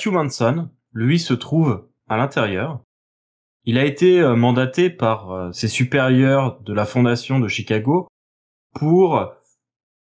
Matthew 0.00 0.12
Manson, 0.12 0.70
lui, 0.94 1.18
se 1.18 1.34
trouve 1.34 1.86
à 2.08 2.16
l'intérieur. 2.16 2.80
Il 3.64 3.76
a 3.76 3.84
été 3.84 4.18
euh, 4.18 4.34
mandaté 4.34 4.88
par 4.88 5.30
euh, 5.30 5.52
ses 5.52 5.68
supérieurs 5.68 6.58
de 6.62 6.72
la 6.72 6.86
fondation 6.86 7.38
de 7.38 7.48
Chicago 7.48 8.08
pour 8.74 9.30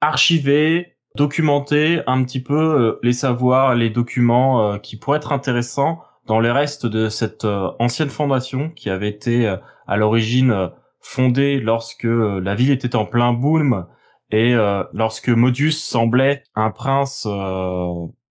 archiver, 0.02 0.98
documenter 1.14 2.02
un 2.06 2.22
petit 2.22 2.42
peu 2.42 2.54
euh, 2.54 2.98
les 3.02 3.14
savoirs, 3.14 3.74
les 3.76 3.88
documents 3.88 4.78
qui 4.78 4.98
pourraient 4.98 5.16
être 5.16 5.32
intéressants 5.32 6.02
dans 6.26 6.38
les 6.38 6.50
restes 6.50 6.84
de 6.84 7.08
cette 7.08 7.46
ancienne 7.46 8.10
fondation 8.10 8.68
qui 8.68 8.90
avait 8.90 9.08
été 9.08 9.46
à 9.86 9.96
l'origine 9.96 10.70
fondée 11.00 11.60
lorsque 11.60 12.04
la 12.04 12.54
ville 12.54 12.72
était 12.72 12.94
en 12.94 13.06
plein 13.06 13.32
boom 13.32 13.86
et 14.30 14.54
lorsque 14.92 15.30
Modius 15.30 15.82
semblait 15.82 16.42
un 16.54 16.70
prince 16.70 17.26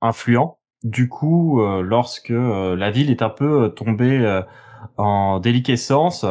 influent 0.02 0.58
du 0.86 1.08
coup, 1.08 1.60
euh, 1.60 1.82
lorsque 1.82 2.30
euh, 2.30 2.76
la 2.76 2.92
ville 2.92 3.10
est 3.10 3.22
un 3.22 3.28
peu 3.28 3.64
euh, 3.64 3.68
tombée 3.68 4.42
en 4.96 5.40
déliquescence, 5.40 6.24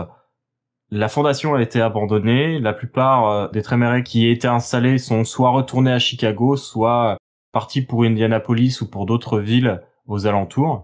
la 0.91 1.09
fondation 1.09 1.55
a 1.55 1.61
été 1.61 1.81
abandonnée. 1.81 2.59
La 2.59 2.71
plupart 2.71 3.51
des 3.51 3.61
Trémérés 3.61 4.03
qui 4.03 4.29
étaient 4.29 4.47
installés 4.47 4.97
sont 4.97 5.25
soit 5.25 5.49
retournés 5.49 5.91
à 5.91 5.99
Chicago, 5.99 6.55
soit 6.55 7.17
partis 7.51 7.81
pour 7.81 8.03
Indianapolis 8.03 8.79
ou 8.81 8.89
pour 8.89 9.05
d'autres 9.05 9.39
villes 9.39 9.81
aux 10.07 10.25
alentours. 10.25 10.83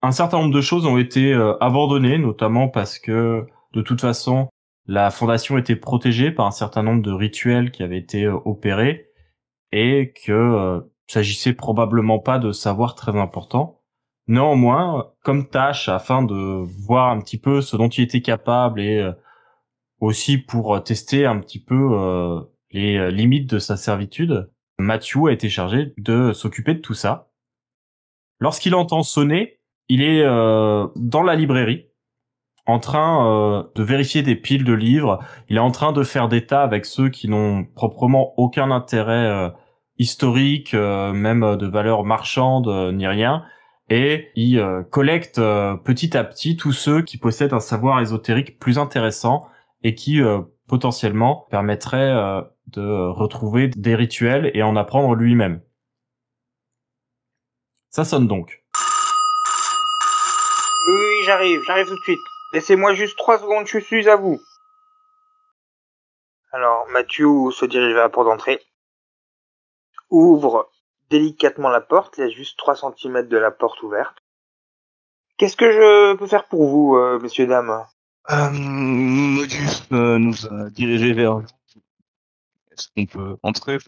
Un 0.00 0.12
certain 0.12 0.38
nombre 0.38 0.54
de 0.54 0.60
choses 0.60 0.86
ont 0.86 0.96
été 0.96 1.34
abandonnées, 1.60 2.16
notamment 2.16 2.68
parce 2.68 2.98
que 2.98 3.46
de 3.74 3.82
toute 3.82 4.00
façon, 4.00 4.48
la 4.86 5.10
fondation 5.10 5.58
était 5.58 5.76
protégée 5.76 6.30
par 6.30 6.46
un 6.46 6.52
certain 6.52 6.82
nombre 6.82 7.02
de 7.02 7.12
rituels 7.12 7.70
qui 7.70 7.82
avaient 7.82 7.98
été 7.98 8.28
opérés 8.28 9.10
et 9.72 10.14
que 10.24 10.80
s'agissait 11.08 11.54
probablement 11.54 12.18
pas 12.18 12.38
de 12.38 12.52
savoir 12.52 12.94
très 12.94 13.16
important. 13.16 13.80
Néanmoins, 14.28 15.10
comme 15.24 15.48
tâche, 15.48 15.88
afin 15.88 16.22
de 16.22 16.62
voir 16.86 17.10
un 17.10 17.20
petit 17.20 17.38
peu 17.38 17.62
ce 17.62 17.76
dont 17.76 17.88
il 17.88 18.04
était 18.04 18.20
capable 18.20 18.80
et 18.80 18.98
euh, 18.98 19.12
aussi 20.00 20.36
pour 20.36 20.82
tester 20.84 21.24
un 21.24 21.40
petit 21.40 21.62
peu 21.62 21.92
euh, 21.92 22.40
les 22.70 22.98
euh, 22.98 23.10
limites 23.10 23.48
de 23.48 23.58
sa 23.58 23.78
servitude, 23.78 24.50
Matthew 24.78 25.28
a 25.28 25.32
été 25.32 25.48
chargé 25.48 25.94
de 25.96 26.32
s'occuper 26.34 26.74
de 26.74 26.80
tout 26.80 26.94
ça. 26.94 27.30
Lorsqu'il 28.38 28.74
entend 28.74 29.02
sonner, 29.02 29.58
il 29.88 30.02
est 30.02 30.22
dans 30.22 31.22
la 31.24 31.34
librairie, 31.34 31.88
en 32.66 32.78
train 32.78 33.68
de 33.74 33.82
vérifier 33.82 34.22
des 34.22 34.36
piles 34.36 34.62
de 34.62 34.74
livres. 34.74 35.18
Il 35.48 35.56
est 35.56 35.60
en 35.60 35.72
train 35.72 35.90
de 35.92 36.04
faire 36.04 36.28
des 36.28 36.46
tas 36.46 36.62
avec 36.62 36.84
ceux 36.84 37.08
qui 37.08 37.26
n'ont 37.28 37.64
proprement 37.64 38.34
aucun 38.38 38.70
intérêt 38.70 39.50
historique, 39.98 40.74
euh, 40.74 41.12
même 41.12 41.56
de 41.56 41.66
valeur 41.66 42.04
marchande, 42.04 42.68
euh, 42.68 42.92
ni 42.92 43.06
rien. 43.06 43.44
Et 43.90 44.30
il 44.34 44.58
euh, 44.58 44.82
collecte 44.82 45.36
petit 45.36 46.16
à 46.16 46.24
petit 46.24 46.56
tous 46.56 46.72
ceux 46.72 47.02
qui 47.02 47.18
possèdent 47.18 47.54
un 47.54 47.60
savoir 47.60 48.00
ésotérique 48.00 48.58
plus 48.58 48.78
intéressant 48.78 49.48
et 49.82 49.94
qui 49.94 50.20
potentiellement 50.66 51.46
permettrait 51.50 52.12
de 52.66 53.08
retrouver 53.08 53.68
des 53.68 53.94
rituels 53.94 54.50
et 54.54 54.62
en 54.62 54.76
apprendre 54.76 55.14
lui-même. 55.14 55.62
Ça 57.90 58.04
sonne 58.04 58.26
donc. 58.26 58.62
Oui, 60.88 61.24
j'arrive, 61.24 61.60
j'arrive 61.66 61.86
tout 61.86 61.94
de 61.94 62.02
suite. 62.02 62.18
Laissez-moi 62.52 62.94
juste 62.94 63.16
trois 63.16 63.38
secondes, 63.38 63.66
je 63.66 63.78
suis 63.78 64.08
à 64.08 64.16
vous. 64.16 64.40
Alors, 66.52 66.86
Mathieu 66.88 67.50
se 67.52 67.64
dirige 67.64 67.94
vers 67.94 68.02
la 68.02 68.08
porte 68.08 68.26
d'entrée 68.26 68.60
ouvre 70.10 70.70
délicatement 71.10 71.68
la 71.68 71.80
porte, 71.80 72.18
il 72.18 72.20
y 72.22 72.24
a 72.24 72.30
juste 72.30 72.58
3 72.58 72.76
cm 72.76 73.28
de 73.28 73.36
la 73.36 73.50
porte 73.50 73.82
ouverte. 73.82 74.16
Qu'est-ce 75.36 75.56
que 75.56 75.70
je 75.70 76.16
peux 76.16 76.26
faire 76.26 76.44
pour 76.44 76.66
vous, 76.68 76.96
euh, 76.96 77.18
messieurs, 77.20 77.46
dames? 77.46 77.86
Euh, 78.30 78.50
Modus 78.50 79.84
euh, 79.92 80.18
nous 80.18 80.46
a 80.46 80.68
dirigé 80.70 81.12
vers 81.12 81.40
Est-ce 82.72 82.88
qu'on 82.94 83.06
peut 83.06 83.36
entrer? 83.42 83.78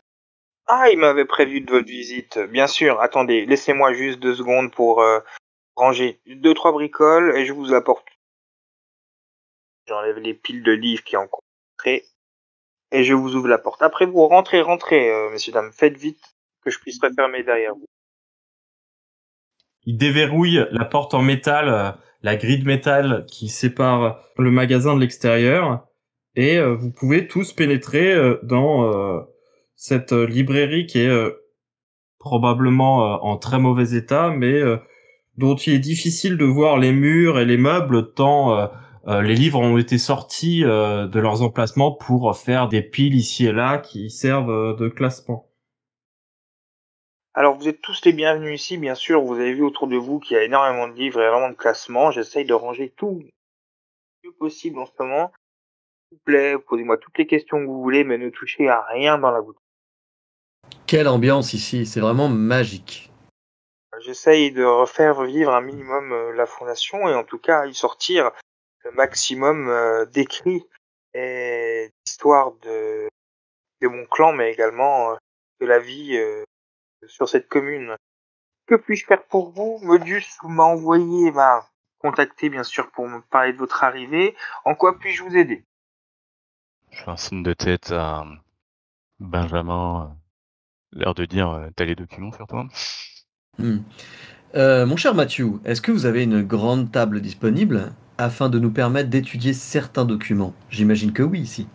Ah, 0.66 0.88
il 0.90 0.98
m'avait 0.98 1.24
prévu 1.24 1.60
de 1.60 1.70
votre 1.70 1.88
visite. 1.88 2.38
Bien 2.38 2.66
sûr, 2.66 3.00
attendez, 3.00 3.44
laissez-moi 3.44 3.92
juste 3.92 4.20
deux 4.20 4.36
secondes 4.36 4.72
pour 4.72 5.02
euh, 5.02 5.18
ranger 5.74 6.20
deux, 6.26 6.54
trois 6.54 6.72
bricoles 6.72 7.36
et 7.36 7.44
je 7.44 7.52
vous 7.52 7.74
apporte. 7.74 8.06
J'enlève 9.86 10.18
les 10.18 10.34
piles 10.34 10.62
de 10.62 10.72
livres 10.72 11.02
qui 11.02 11.16
en 11.16 11.28
entré 11.74 12.04
et 12.92 13.04
je 13.04 13.14
vous 13.14 13.34
ouvre 13.34 13.48
la 13.48 13.58
porte. 13.58 13.82
Après 13.82 14.06
vous 14.06 14.26
rentrez, 14.26 14.60
rentrez, 14.60 15.10
euh, 15.10 15.30
messieurs 15.30 15.52
dames, 15.52 15.70
faites 15.72 15.96
vite 15.96 16.22
que 16.64 16.70
je 16.70 16.78
puisse 16.78 16.98
refermer 17.02 17.42
derrière 17.42 17.74
vous. 17.74 17.86
Il 19.84 19.96
déverrouille 19.96 20.66
la 20.70 20.84
porte 20.84 21.14
en 21.14 21.22
métal, 21.22 21.68
euh, 21.68 21.90
la 22.22 22.36
grille 22.36 22.58
de 22.58 22.66
métal 22.66 23.24
qui 23.28 23.48
sépare 23.48 24.20
le 24.36 24.50
magasin 24.50 24.94
de 24.94 25.00
l'extérieur, 25.00 25.86
et 26.34 26.58
euh, 26.58 26.74
vous 26.74 26.90
pouvez 26.90 27.26
tous 27.26 27.52
pénétrer 27.52 28.14
dans 28.42 29.24
cette 29.74 30.12
librairie 30.12 30.86
qui 30.86 31.00
est 31.00 31.34
probablement 32.18 33.24
en 33.24 33.38
très 33.38 33.58
mauvais 33.58 33.96
état, 33.96 34.30
mais 34.30 34.60
dont 35.38 35.56
il 35.56 35.72
est 35.72 35.78
difficile 35.78 36.36
de 36.36 36.44
voir 36.44 36.78
les 36.78 36.92
murs 36.92 37.38
et 37.38 37.46
les 37.46 37.56
meubles 37.56 38.12
tant 38.12 38.70
euh, 39.08 39.22
les 39.22 39.34
livres 39.34 39.60
ont 39.60 39.78
été 39.78 39.96
sortis 39.96 40.62
euh, 40.64 41.06
de 41.06 41.20
leurs 41.20 41.42
emplacements 41.42 41.92
pour 41.92 42.36
faire 42.36 42.68
des 42.68 42.82
piles 42.82 43.14
ici 43.14 43.46
et 43.46 43.52
là 43.52 43.78
qui 43.78 44.10
servent 44.10 44.50
euh, 44.50 44.74
de 44.74 44.88
classement. 44.88 45.46
Alors 47.32 47.56
vous 47.56 47.68
êtes 47.68 47.80
tous 47.80 48.04
les 48.04 48.12
bienvenus 48.12 48.60
ici, 48.60 48.76
bien 48.76 48.94
sûr. 48.94 49.22
Vous 49.22 49.34
avez 49.34 49.54
vu 49.54 49.62
autour 49.62 49.86
de 49.86 49.96
vous 49.96 50.18
qu'il 50.18 50.36
y 50.36 50.40
a 50.40 50.44
énormément 50.44 50.86
de 50.88 50.94
livres 50.94 51.20
et 51.20 51.24
énormément 51.24 51.50
de 51.50 51.56
classements. 51.56 52.10
J'essaye 52.10 52.44
de 52.44 52.52
ranger 52.52 52.92
tout 52.94 53.20
le 53.22 54.28
mieux 54.28 54.34
possible 54.38 54.78
en 54.78 54.86
ce 54.86 54.92
moment. 54.98 55.32
S'il 56.08 56.18
vous 56.18 56.22
plaît, 56.24 56.58
posez-moi 56.58 56.98
toutes 56.98 57.16
les 57.16 57.26
questions 57.26 57.58
que 57.58 57.66
vous 57.66 57.80
voulez, 57.80 58.04
mais 58.04 58.18
ne 58.18 58.28
touchez 58.28 58.68
à 58.68 58.82
rien 58.82 59.16
dans 59.16 59.30
la 59.30 59.40
boutique. 59.40 59.62
Quelle 60.86 61.08
ambiance 61.08 61.54
ici, 61.54 61.86
c'est 61.86 62.00
vraiment 62.00 62.28
magique. 62.28 63.10
J'essaye 64.00 64.50
de 64.50 64.64
refaire 64.64 65.22
vivre 65.22 65.54
un 65.54 65.60
minimum 65.60 66.32
la 66.34 66.46
fondation 66.46 67.08
et 67.08 67.14
en 67.14 67.24
tout 67.24 67.38
cas 67.38 67.66
y 67.66 67.74
sortir 67.74 68.32
le 68.84 68.92
maximum 68.92 69.68
euh, 69.68 70.04
d'écrits 70.06 70.64
et 71.14 71.90
d'histoires 72.04 72.52
de, 72.62 73.08
de 73.80 73.88
mon 73.88 74.04
clan, 74.06 74.32
mais 74.32 74.52
également 74.52 75.12
euh, 75.12 75.16
de 75.60 75.66
la 75.66 75.78
vie 75.78 76.16
euh, 76.16 76.44
sur 77.06 77.28
cette 77.28 77.48
commune. 77.48 77.96
Que 78.66 78.74
puis-je 78.76 79.06
faire 79.06 79.24
pour 79.24 79.50
vous? 79.50 79.78
Modus 79.82 80.24
m'a 80.44 80.64
envoyé, 80.64 81.32
m'a 81.32 81.68
contacté 81.98 82.48
bien 82.48 82.64
sûr 82.64 82.90
pour 82.90 83.08
me 83.08 83.20
parler 83.20 83.52
de 83.52 83.58
votre 83.58 83.84
arrivée. 83.84 84.36
En 84.64 84.74
quoi 84.74 84.98
puis-je 84.98 85.22
vous 85.22 85.36
aider? 85.36 85.64
Je 86.90 87.02
fais 87.02 87.10
un 87.10 87.16
signe 87.16 87.42
de 87.42 87.52
tête 87.52 87.90
à 87.92 88.24
Benjamin, 89.18 90.16
l'air 90.92 91.14
de 91.14 91.24
dire 91.24 91.68
t'as 91.76 91.84
les 91.84 91.94
documents 91.94 92.32
sur 92.32 92.46
toi 92.46 92.66
hmm. 94.54 94.84
Mon 94.84 94.96
cher 94.96 95.14
Mathieu, 95.14 95.52
est-ce 95.64 95.80
que 95.80 95.92
vous 95.92 96.06
avez 96.06 96.24
une 96.24 96.42
grande 96.42 96.90
table 96.92 97.20
disponible 97.20 97.92
afin 98.18 98.48
de 98.48 98.58
nous 98.58 98.70
permettre 98.70 99.10
d'étudier 99.10 99.52
certains 99.52 100.04
documents? 100.04 100.54
J'imagine 100.70 101.12
que 101.12 101.22
oui, 101.22 101.40
ici. 101.40 101.66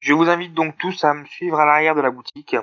Je 0.00 0.12
vous 0.12 0.28
invite 0.28 0.52
donc 0.52 0.76
tous 0.78 1.04
à 1.04 1.14
me 1.14 1.24
suivre 1.26 1.60
à 1.60 1.64
l'arrière 1.64 1.94
de 1.94 2.00
la 2.00 2.10
boutique. 2.10 2.56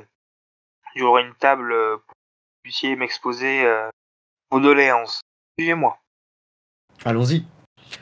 J'aurai 0.96 1.24
une 1.24 1.34
table 1.36 1.70
pour 1.70 2.16
que 2.16 2.20
vous 2.20 2.64
puissiez 2.64 2.96
m'exposer 2.98 3.66
euh, 3.66 3.90
vos 4.52 4.60
doléances. 4.60 5.22
Suivez-moi. 5.58 5.98
Allons-y. 7.06 7.46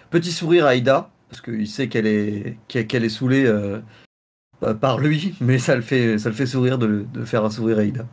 Petit 0.10 0.31
sourire 0.31 0.66
à 0.66 0.70
Aïda, 0.70 1.12
parce 1.30 1.42
qu'il 1.42 1.68
sait 1.68 1.88
qu'elle 1.88 2.08
est, 2.08 2.58
qu'elle 2.68 3.04
est 3.04 3.10
saoulée 3.10 3.46
euh, 3.46 3.80
euh, 4.63 4.74
par 4.74 4.98
lui, 4.98 5.36
mais 5.42 5.60
ça 5.60 5.75
le 5.75 5.81
fait, 5.81 6.18
ça 6.18 6.30
le 6.30 6.36
fait 6.36 6.48
sourire 6.48 6.80
de, 6.80 7.06
de 7.13 7.25
faire 7.25 7.46
un 7.46 7.52
sourire 7.52 7.80
à 7.80 7.84
Ida. 7.84 8.06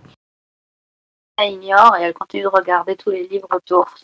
Elle 1.37 1.55
ignore 1.55 1.97
et 1.97 2.03
elle 2.03 2.15
continue 2.15 2.45
de 2.45 2.49
regarder 2.49 2.97
tous 2.97 3.11
les 3.11 3.27
livres 3.27 3.49
autour. 3.55 3.95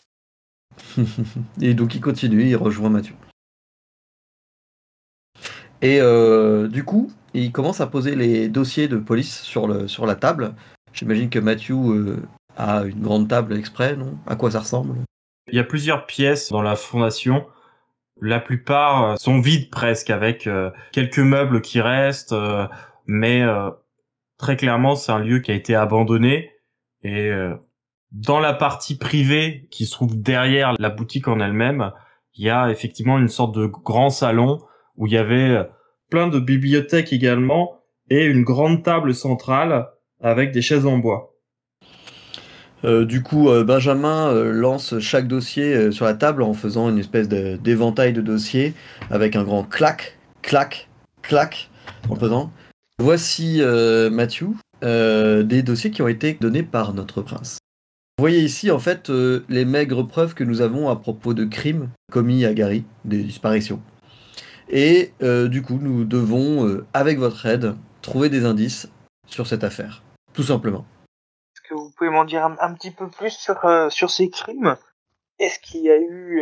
et 1.61 1.73
donc 1.73 1.95
il 1.95 2.01
continue, 2.01 2.43
il 2.43 2.55
rejoint 2.55 2.89
Mathieu. 2.89 3.15
Et 5.81 5.99
euh, 5.99 6.67
du 6.67 6.83
coup, 6.83 7.11
il 7.33 7.51
commence 7.51 7.81
à 7.81 7.87
poser 7.87 8.15
les 8.15 8.49
dossiers 8.49 8.87
de 8.87 8.97
police 8.97 9.41
sur, 9.41 9.67
le, 9.67 9.87
sur 9.87 10.05
la 10.05 10.15
table. 10.15 10.53
J'imagine 10.93 11.29
que 11.29 11.39
Mathieu 11.39 11.75
euh, 11.75 12.17
a 12.57 12.83
une 12.83 13.01
grande 13.01 13.27
table 13.27 13.55
exprès, 13.55 13.95
non? 13.95 14.17
À 14.27 14.35
quoi 14.35 14.51
ça 14.51 14.59
ressemble? 14.59 14.95
Il 15.47 15.55
y 15.55 15.59
a 15.59 15.63
plusieurs 15.63 16.05
pièces 16.05 16.49
dans 16.51 16.61
la 16.61 16.75
fondation. 16.75 17.47
La 18.21 18.39
plupart 18.39 19.03
euh, 19.03 19.15
sont 19.15 19.39
vides 19.39 19.69
presque, 19.71 20.09
avec 20.09 20.45
euh, 20.45 20.69
quelques 20.91 21.19
meubles 21.19 21.61
qui 21.61 21.81
restent, 21.81 22.33
euh, 22.33 22.67
mais 23.07 23.41
euh, 23.41 23.71
très 24.37 24.55
clairement, 24.55 24.95
c'est 24.95 25.11
un 25.11 25.19
lieu 25.19 25.39
qui 25.39 25.51
a 25.51 25.55
été 25.55 25.73
abandonné. 25.73 26.50
Et 27.03 27.29
euh, 27.29 27.55
dans 28.11 28.39
la 28.39 28.53
partie 28.53 28.97
privée 28.97 29.67
qui 29.71 29.85
se 29.85 29.91
trouve 29.91 30.21
derrière 30.21 30.73
la 30.79 30.89
boutique 30.89 31.27
en 31.27 31.39
elle-même, 31.39 31.91
il 32.35 32.45
y 32.45 32.49
a 32.49 32.69
effectivement 32.69 33.17
une 33.17 33.27
sorte 33.27 33.55
de 33.55 33.65
grand 33.65 34.09
salon 34.09 34.59
où 34.97 35.07
il 35.07 35.13
y 35.13 35.17
avait 35.17 35.49
euh, 35.49 35.63
plein 36.09 36.27
de 36.27 36.39
bibliothèques 36.39 37.13
également 37.13 37.81
et 38.09 38.25
une 38.25 38.43
grande 38.43 38.83
table 38.83 39.13
centrale 39.13 39.87
avec 40.21 40.51
des 40.51 40.61
chaises 40.61 40.85
en 40.85 40.97
bois. 40.97 41.33
Euh, 42.83 43.05
du 43.05 43.21
coup, 43.21 43.49
euh, 43.49 43.63
Benjamin 43.63 44.33
lance 44.33 44.99
chaque 44.99 45.27
dossier 45.27 45.91
sur 45.91 46.05
la 46.05 46.13
table 46.15 46.43
en 46.43 46.53
faisant 46.53 46.89
une 46.89 46.97
espèce 46.97 47.29
de- 47.29 47.55
d'éventail 47.57 48.11
de 48.11 48.21
dossiers 48.21 48.73
avec 49.09 49.35
un 49.35 49.43
grand 49.43 49.63
clac, 49.63 50.17
clac, 50.41 50.89
clac 51.21 51.69
en 52.09 52.15
faisant. 52.15 52.51
Voici 52.99 53.61
Mathieu, 54.11 54.49
euh, 54.83 55.43
des 55.43 55.61
dossiers 55.63 55.91
qui 55.91 56.01
ont 56.01 56.07
été 56.07 56.33
donnés 56.33 56.63
par 56.63 56.93
notre 56.93 57.21
prince. 57.21 57.57
Vous 58.17 58.23
voyez 58.23 58.41
ici 58.41 58.71
en 58.71 58.79
fait 58.79 59.09
euh, 59.09 59.45
les 59.49 59.65
maigres 59.65 60.07
preuves 60.07 60.33
que 60.33 60.43
nous 60.43 60.61
avons 60.61 60.89
à 60.89 60.95
propos 60.95 61.33
de 61.33 61.45
crimes 61.45 61.89
commis 62.11 62.45
à 62.45 62.53
Gary, 62.53 62.85
des 63.05 63.23
disparitions. 63.23 63.81
Et 64.69 65.13
euh, 65.21 65.47
du 65.47 65.61
coup, 65.61 65.79
nous 65.81 66.05
devons, 66.05 66.81
avec 66.93 67.19
votre 67.19 67.45
aide, 67.45 67.75
trouver 68.01 68.29
des 68.29 68.45
indices 68.45 68.89
sur 69.27 69.47
cette 69.47 69.63
affaire. 69.63 70.01
Tout 70.33 70.43
simplement. 70.43 70.85
Est-ce 71.55 71.69
que 71.69 71.75
vous 71.75 71.91
pouvez 71.97 72.09
m'en 72.09 72.23
dire 72.23 72.45
un, 72.45 72.73
petit 72.73 72.91
peu 72.91 73.09
plus 73.09 73.31
sur, 73.31 73.59
sur 73.89 74.09
ces 74.09 74.29
crimes? 74.29 74.77
Est-ce 75.39 75.59
qu'il 75.59 75.81
y 75.81 75.89
a 75.89 75.97
eu 75.97 76.41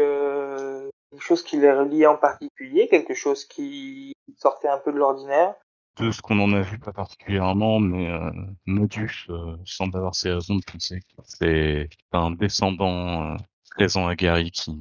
quelque 1.11 1.23
chose 1.23 1.43
qui 1.43 1.57
les 1.57 1.71
reliait 1.71 2.05
en 2.05 2.17
particulier, 2.17 2.87
quelque 2.87 3.13
chose 3.13 3.45
qui 3.45 4.13
sortait 4.37 4.67
un 4.67 4.77
peu 4.77 4.91
de 4.91 4.97
l'ordinaire? 4.97 5.55
De 5.99 6.11
ce 6.11 6.21
qu'on 6.21 6.39
en 6.39 6.53
a 6.53 6.61
vu, 6.61 6.79
pas 6.79 6.93
particulièrement, 6.93 7.79
mais 7.79 8.09
euh, 8.09 8.31
Modus 8.65 9.25
euh, 9.29 9.57
semble 9.65 9.97
avoir 9.97 10.15
ses 10.15 10.31
raisons 10.31 10.55
de 10.55 10.63
penser 10.63 11.01
que 11.01 11.21
c'est 11.25 11.89
un 12.13 12.31
descendant 12.31 13.33
euh, 13.33 13.37
présent 13.71 14.07
à 14.07 14.15
Gary 14.15 14.49
qui, 14.51 14.77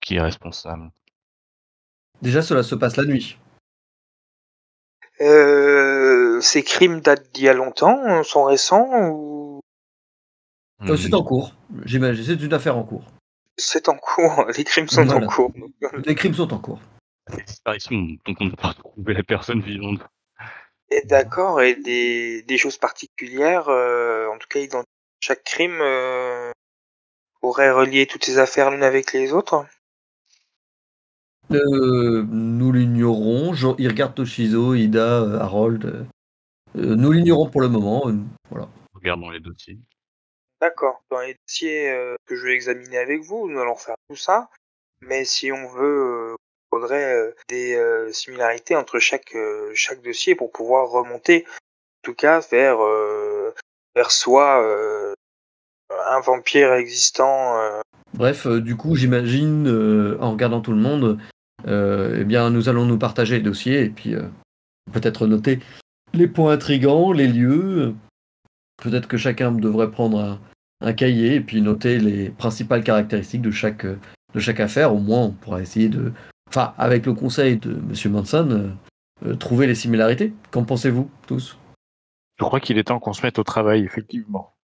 qui 0.00 0.14
est 0.16 0.22
responsable. 0.22 0.90
Déjà, 2.22 2.40
cela 2.40 2.62
se 2.62 2.74
passe 2.74 2.96
la 2.96 3.04
nuit. 3.04 3.36
euh, 5.20 6.40
Ces 6.40 6.62
crimes 6.62 7.00
datent 7.00 7.30
d'il 7.34 7.44
y 7.44 7.48
a 7.48 7.52
longtemps, 7.54 8.22
sont 8.22 8.44
récents 8.44 8.88
ou? 9.10 9.60
C'est 10.86 11.10
Hmm. 11.12 11.14
en 11.14 11.22
cours. 11.22 11.52
J'imagine, 11.84 12.24
c'est 12.24 12.42
une 12.44 12.52
affaire 12.54 12.76
en 12.76 12.84
cours. 12.84 13.04
c'est 13.56 13.88
en 13.88 13.96
cours 13.96 14.46
Les 14.56 14.64
crimes 14.64 14.88
sont 14.88 15.04
Voilà. 15.04 15.26
en 15.26 15.28
cours. 15.28 15.52
Les 16.06 16.14
crimes 16.14 16.34
sont 16.34 16.52
en 16.52 16.58
cours. 16.58 16.80
Des 17.36 17.42
disparitions 17.42 17.96
dont 18.26 18.34
on 18.40 18.44
n'a 18.46 18.56
pas 18.56 18.74
trouvé 18.74 19.14
la 19.14 19.22
personne 19.22 19.60
vivante. 19.60 20.00
D'accord, 21.04 21.60
et 21.60 21.74
des, 21.74 22.42
des 22.42 22.58
choses 22.58 22.78
particulières, 22.78 23.68
euh, 23.68 24.28
en 24.28 24.38
tout 24.38 24.46
cas, 24.48 24.64
dans 24.68 24.84
chaque 25.20 25.42
crime 25.44 25.78
euh, 25.80 26.52
aurait 27.42 27.70
relié 27.72 28.06
toutes 28.06 28.24
ces 28.24 28.38
affaires 28.38 28.70
l'une 28.70 28.82
avec 28.82 29.12
les 29.12 29.32
autres? 29.32 29.66
Euh, 31.50 32.24
nous 32.28 32.72
l'ignorons. 32.72 33.54
Il 33.78 33.88
regarde 33.88 34.14
Toshizo, 34.14 34.74
Ida, 34.74 35.22
euh, 35.22 35.38
Harold. 35.40 36.06
nous 36.74 37.12
l'ignorons 37.12 37.50
pour 37.50 37.60
le 37.60 37.68
moment. 37.68 38.08
euh, 38.08 38.14
voilà. 38.50 38.68
Regardons 38.94 39.30
les 39.30 39.40
dossiers. 39.40 39.78
D'accord. 40.60 41.02
Dans 41.10 41.20
les 41.20 41.36
dossiers 41.46 41.90
euh, 41.90 42.16
que 42.26 42.36
je 42.36 42.44
vais 42.44 42.54
examiner 42.54 42.98
avec 42.98 43.22
vous, 43.22 43.48
nous 43.48 43.60
allons 43.60 43.76
faire 43.76 43.96
tout 44.08 44.16
ça. 44.16 44.48
Mais 45.00 45.24
si 45.24 45.52
on 45.52 45.68
veut, 45.68 46.32
euh, 46.32 46.36
faudrait 46.74 47.14
euh, 47.14 47.30
des 47.48 47.74
euh, 47.74 48.12
similarités 48.12 48.74
entre 48.74 48.98
chaque 48.98 49.34
euh, 49.34 49.70
chaque 49.74 50.02
dossier 50.02 50.34
pour 50.34 50.50
pouvoir 50.50 50.90
remonter, 50.90 51.44
en 51.46 52.02
tout 52.02 52.14
cas, 52.14 52.40
vers 52.50 52.78
vers 53.94 54.10
soit 54.10 55.14
un 56.08 56.20
vampire 56.20 56.72
existant. 56.74 57.56
Bref, 58.12 58.46
du 58.46 58.76
coup, 58.76 58.96
j'imagine, 58.96 59.68
en 60.20 60.32
regardant 60.32 60.60
tout 60.60 60.72
le 60.72 60.78
monde, 60.78 61.18
eh 61.66 62.24
bien, 62.24 62.50
nous 62.50 62.68
allons 62.68 62.84
nous 62.84 62.98
partager 62.98 63.36
les 63.36 63.42
dossiers 63.42 63.84
et 63.84 63.90
puis 63.90 64.16
peut-être 64.92 65.26
noter 65.26 65.60
les 66.12 66.26
points 66.26 66.52
intrigants, 66.52 67.12
les 67.12 67.28
lieux. 67.28 67.94
Peut-être 68.82 69.06
que 69.06 69.16
chacun 69.16 69.52
devrait 69.52 69.90
prendre 69.90 70.18
un, 70.18 70.40
un 70.80 70.92
cahier 70.92 71.36
et 71.36 71.40
puis 71.40 71.62
noter 71.62 71.98
les 71.98 72.30
principales 72.30 72.82
caractéristiques 72.82 73.42
de 73.42 73.52
chaque, 73.52 73.86
de 73.86 74.40
chaque 74.40 74.60
affaire. 74.60 74.92
Au 74.92 74.98
moins, 74.98 75.22
on 75.22 75.30
pourra 75.30 75.62
essayer 75.62 75.88
de, 75.88 76.12
enfin, 76.48 76.74
avec 76.78 77.06
le 77.06 77.14
conseil 77.14 77.56
de 77.58 77.74
Monsieur 77.74 78.10
Manson, 78.10 78.48
euh, 78.50 78.70
euh, 79.26 79.36
trouver 79.36 79.66
les 79.66 79.74
similarités. 79.74 80.32
Qu'en 80.50 80.64
pensez-vous 80.64 81.10
tous? 81.26 81.58
Je 82.38 82.44
crois 82.44 82.60
qu'il 82.60 82.78
est 82.78 82.84
temps 82.84 82.98
qu'on 82.98 83.12
se 83.12 83.22
mette 83.22 83.38
au 83.38 83.44
travail, 83.44 83.84
effectivement. 83.84 84.54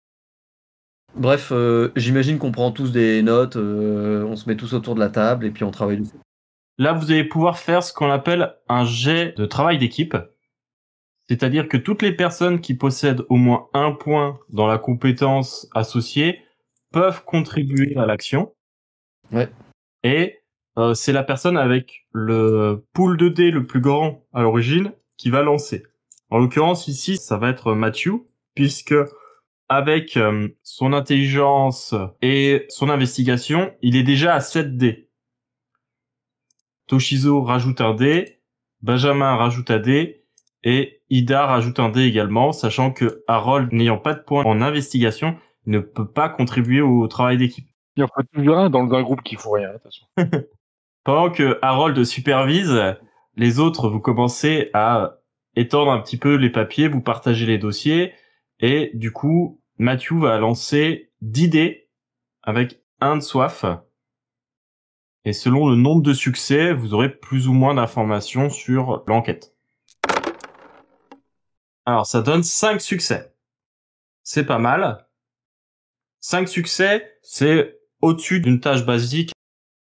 Bref, 1.15 1.51
euh, 1.53 1.93
j'imagine 1.97 2.39
qu'on 2.39 2.53
prend 2.53 2.71
tous 2.71 2.93
des 2.93 3.23
notes, 3.23 3.57
euh, 3.57 4.25
on 4.25 4.37
se 4.37 4.49
met 4.49 4.57
tous 4.57 4.75
autour 4.75 4.95
de 4.95 5.01
la 5.01 5.09
table 5.09 5.45
et 5.45 5.51
puis 5.51 5.65
on 5.65 5.71
travaille 5.71 5.99
dessus. 5.99 6.17
Là, 6.79 6.93
vous 6.93 7.11
allez 7.11 7.25
pouvoir 7.25 7.59
faire 7.59 7.83
ce 7.83 7.93
qu'on 7.93 8.11
appelle 8.11 8.57
un 8.69 8.85
jet 8.85 9.37
de 9.37 9.45
travail 9.45 9.79
d'équipe. 9.79 10.17
C'est-à-dire 11.29 11.69
que 11.69 11.77
toutes 11.77 12.03
les 12.03 12.13
personnes 12.13 12.61
qui 12.61 12.75
possèdent 12.75 13.25
au 13.29 13.37
moins 13.37 13.69
un 13.75 13.93
point 13.93 14.39
dans 14.49 14.67
la 14.67 14.79
compétence 14.79 15.69
associée 15.75 16.43
peuvent 16.93 17.25
contribuer 17.25 17.97
à 17.97 18.07
l'action. 18.07 18.55
Ouais. 19.31 19.49
Et 20.03 20.40
euh, 20.79 20.95
c'est 20.95 21.13
la 21.13 21.23
personne 21.23 21.57
avec 21.57 22.07
le 22.13 22.87
pool 22.93 23.17
de 23.17 23.29
dés 23.29 23.51
le 23.51 23.65
plus 23.65 23.81
grand 23.81 24.25
à 24.33 24.43
l'origine 24.43 24.93
qui 25.17 25.31
va 25.31 25.43
lancer. 25.43 25.85
En 26.31 26.39
l'occurrence, 26.39 26.89
ici, 26.89 27.17
ça 27.17 27.37
va 27.37 27.51
être 27.51 27.75
Matthew, 27.75 28.23
puisque 28.55 28.95
avec 29.69 30.17
euh, 30.17 30.49
son 30.63 30.93
intelligence 30.93 31.95
et 32.23 32.67
son 32.69 32.89
investigation, 32.89 33.73
il 33.83 33.97
est 33.97 34.03
déjà 34.03 34.35
à 34.35 34.41
7 34.41 34.77
dés. 34.77 35.11
Toshizo 36.87 37.43
rajoute 37.43 37.81
un 37.81 37.95
dé, 37.95 38.41
Benjamin 38.83 39.37
rajoute 39.37 39.71
un 39.71 39.79
dé, 39.79 40.25
et 40.63 41.03
Ida 41.09 41.47
rajoute 41.47 41.79
un 41.79 41.89
dé 41.89 42.03
également, 42.03 42.53
sachant 42.53 42.93
que 42.93 43.25
Harold, 43.27 43.73
n'ayant 43.73 43.99
pas 43.99 44.15
de 44.15 44.21
points 44.21 44.45
en 44.45 44.61
investigation, 44.61 45.37
ne 45.67 45.79
peut 45.79 46.09
pas 46.09 46.29
contribuer 46.29 46.81
au 46.81 47.07
travail 47.09 47.39
d'équipe. 47.39 47.67
Il 47.97 48.01
y 48.01 48.03
en 48.03 48.09
faut 48.09 48.23
toujours 48.33 48.59
un 48.59 48.71
dans 48.71 48.93
un 48.93 49.03
groupe 49.03 49.23
qui 49.23 49.37
fout 49.37 49.53
rien, 49.55 49.71
façon. 49.83 50.07
Pendant 51.05 51.31
que 51.31 51.59
Harold 51.63 52.05
supervise, 52.05 52.97
les 53.37 53.59
autres, 53.59 53.89
vous 53.89 54.01
commencez 54.01 54.71
à 54.75 55.19
étendre 55.57 55.91
un 55.91 56.01
petit 56.01 56.19
peu 56.19 56.35
les 56.35 56.51
papiers, 56.51 56.89
vous 56.89 57.01
partagez 57.01 57.47
les 57.47 57.59
dossiers, 57.59 58.13
et 58.61 58.91
du 58.95 59.11
coup, 59.11 59.61
Matthew 59.79 60.15
va 60.19 60.39
lancer 60.39 61.11
10 61.23 61.49
dés 61.49 61.89
avec 62.43 62.83
un 63.01 63.17
de 63.17 63.23
soif. 63.23 63.65
Et 65.25 65.33
selon 65.33 65.69
le 65.69 65.77
nombre 65.77 66.03
de 66.03 66.13
succès, 66.13 66.73
vous 66.73 66.93
aurez 66.93 67.09
plus 67.09 67.49
ou 67.49 67.53
moins 67.53 67.75
d'informations 67.75 68.51
sur 68.51 69.03
l'enquête. 69.07 69.55
Alors, 71.87 72.07
ça 72.07 72.21
donne 72.23 72.43
5 72.43 72.81
succès. 72.81 73.35
C'est 74.23 74.45
pas 74.45 74.59
mal. 74.59 75.07
5 76.21 76.49
succès, 76.49 77.19
c'est 77.23 77.81
au-dessus 78.03 78.41
d'une 78.41 78.61
tâche 78.61 78.85
basique. 78.85 79.33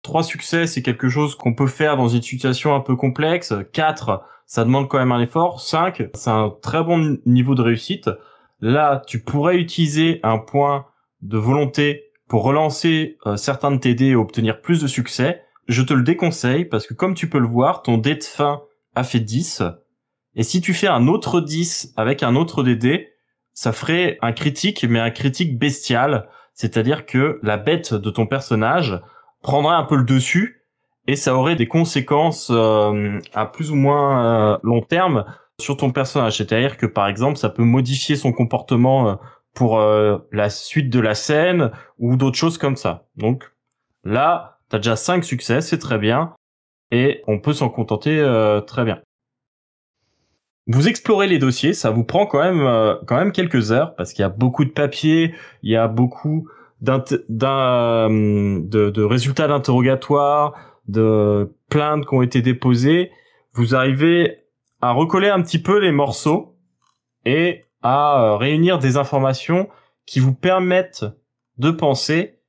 3 0.03 0.23
succès, 0.23 0.67
c'est 0.67 0.81
quelque 0.81 1.09
chose 1.09 1.35
qu'on 1.35 1.53
peut 1.53 1.67
faire 1.67 1.97
dans 1.97 2.07
une 2.07 2.21
situation 2.21 2.75
un 2.75 2.79
peu 2.79 2.95
complexe. 2.95 3.53
4, 3.73 4.23
ça 4.45 4.63
demande 4.63 4.87
quand 4.87 4.99
même 4.99 5.11
un 5.11 5.21
effort. 5.21 5.61
5, 5.61 6.09
c'est 6.13 6.29
un 6.29 6.53
très 6.61 6.83
bon 6.83 7.17
niveau 7.25 7.55
de 7.55 7.61
réussite. 7.61 8.09
Là, 8.61 9.01
tu 9.05 9.21
pourrais 9.21 9.57
utiliser 9.57 10.19
un 10.23 10.37
point 10.37 10.85
de 11.21 11.37
volonté 11.37 12.05
pour 12.27 12.43
relancer 12.43 13.17
euh, 13.25 13.37
certains 13.37 13.71
de 13.71 13.77
tes 13.77 13.93
dés 13.93 14.07
et 14.07 14.15
obtenir 14.15 14.61
plus 14.61 14.81
de 14.81 14.87
succès. 14.87 15.41
Je 15.67 15.81
te 15.81 15.93
le 15.93 16.03
déconseille 16.03 16.65
parce 16.65 16.87
que 16.87 16.93
comme 16.93 17.13
tu 17.13 17.29
peux 17.29 17.39
le 17.39 17.47
voir, 17.47 17.81
ton 17.81 17.97
dé 17.97 18.15
de 18.15 18.23
fin 18.23 18.61
a 18.95 19.03
fait 19.03 19.19
10. 19.19 19.63
Et 20.35 20.43
si 20.43 20.61
tu 20.61 20.73
fais 20.73 20.87
un 20.87 21.07
autre 21.07 21.41
10 21.41 21.93
avec 21.97 22.23
un 22.23 22.35
autre 22.35 22.63
des 22.63 22.75
dés, 22.75 23.09
ça 23.53 23.71
ferait 23.71 24.17
un 24.21 24.33
critique, 24.33 24.85
mais 24.87 24.99
un 24.99 25.09
critique 25.09 25.57
bestial. 25.57 26.29
C'est-à-dire 26.53 27.05
que 27.05 27.39
la 27.43 27.57
bête 27.57 27.93
de 27.93 28.09
ton 28.09 28.27
personnage 28.27 28.99
prendrait 29.47 29.75
un 29.75 29.83
peu 29.83 29.95
le 29.95 30.03
dessus 30.03 30.61
et 31.07 31.15
ça 31.15 31.33
aurait 31.33 31.55
des 31.55 31.69
conséquences 31.69 32.51
euh, 32.53 33.17
à 33.33 33.45
plus 33.45 33.71
ou 33.71 33.75
moins 33.75 34.25
euh, 34.25 34.57
long 34.61 34.81
terme 34.81 35.23
sur 35.57 35.77
ton 35.77 35.91
personnage. 35.91 36.35
C'est-à-dire 36.35 36.75
que 36.75 36.85
par 36.85 37.07
exemple, 37.07 37.37
ça 37.37 37.47
peut 37.47 37.63
modifier 37.63 38.17
son 38.17 38.33
comportement 38.33 39.09
euh, 39.09 39.15
pour 39.53 39.79
la 39.79 40.49
suite 40.51 40.91
de 40.91 40.99
la 40.99 41.15
scène 41.15 41.71
ou 41.97 42.15
d'autres 42.15 42.37
choses 42.37 42.59
comme 42.59 42.75
ça. 42.75 43.07
Donc 43.15 43.51
là, 44.03 44.59
t'as 44.69 44.77
déjà 44.77 44.95
cinq 44.95 45.23
succès, 45.23 45.61
c'est 45.61 45.79
très 45.79 45.97
bien, 45.97 46.35
et 46.91 47.23
on 47.25 47.39
peut 47.39 47.53
s'en 47.53 47.69
contenter 47.69 48.23
très 48.67 48.85
bien. 48.85 49.01
Vous 50.67 50.87
explorez 50.87 51.25
les 51.25 51.39
dossiers, 51.39 51.73
ça 51.73 51.89
vous 51.89 52.03
prend 52.03 52.27
quand 52.27 52.43
même 52.43 52.99
quand 53.07 53.17
même 53.17 53.31
quelques 53.31 53.71
heures 53.71 53.95
parce 53.95 54.13
qu'il 54.13 54.21
y 54.21 54.25
a 54.25 54.29
beaucoup 54.29 54.63
de 54.63 54.69
papiers, 54.69 55.33
il 55.63 55.71
y 55.71 55.75
a 55.75 55.87
beaucoup 55.87 56.47
d'un 56.81 56.99
de, 58.09 58.89
de 58.89 59.03
résultats 59.03 59.47
d'interrogatoire, 59.47 60.53
de 60.87 61.55
plaintes 61.69 62.05
qui 62.05 62.13
ont 62.13 62.21
été 62.21 62.41
déposées. 62.41 63.11
Vous 63.53 63.75
arrivez 63.75 64.43
à 64.81 64.91
recoller 64.91 65.29
un 65.29 65.41
petit 65.41 65.61
peu 65.61 65.79
les 65.79 65.91
morceaux 65.91 66.57
et 67.25 67.65
à 67.81 68.21
euh, 68.21 68.35
réunir 68.37 68.79
des 68.79 68.97
informations 68.97 69.69
qui 70.05 70.19
vous 70.19 70.33
permettent 70.33 71.05
de 71.57 71.71
penser 71.71 72.39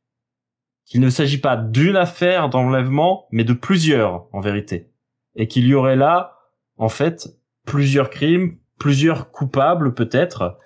qu'il 0.85 1.00
ne 1.00 1.11
s'agit 1.11 1.38
pas 1.38 1.56
d'une 1.56 1.97
affaire 1.97 2.49
d'enlèvement, 2.49 3.26
mais 3.30 3.44
de 3.44 3.52
plusieurs 3.52 4.26
en 4.32 4.40
vérité, 4.40 4.90
et 5.37 5.47
qu'il 5.49 5.66
y 5.66 5.75
aurait 5.75 5.97
là 5.97 6.38
en 6.76 6.88
fait 6.88 7.28
plusieurs 7.66 8.08
crimes, 8.08 8.56
plusieurs 8.78 9.30
coupables 9.30 9.94
peut-être, 9.94 10.58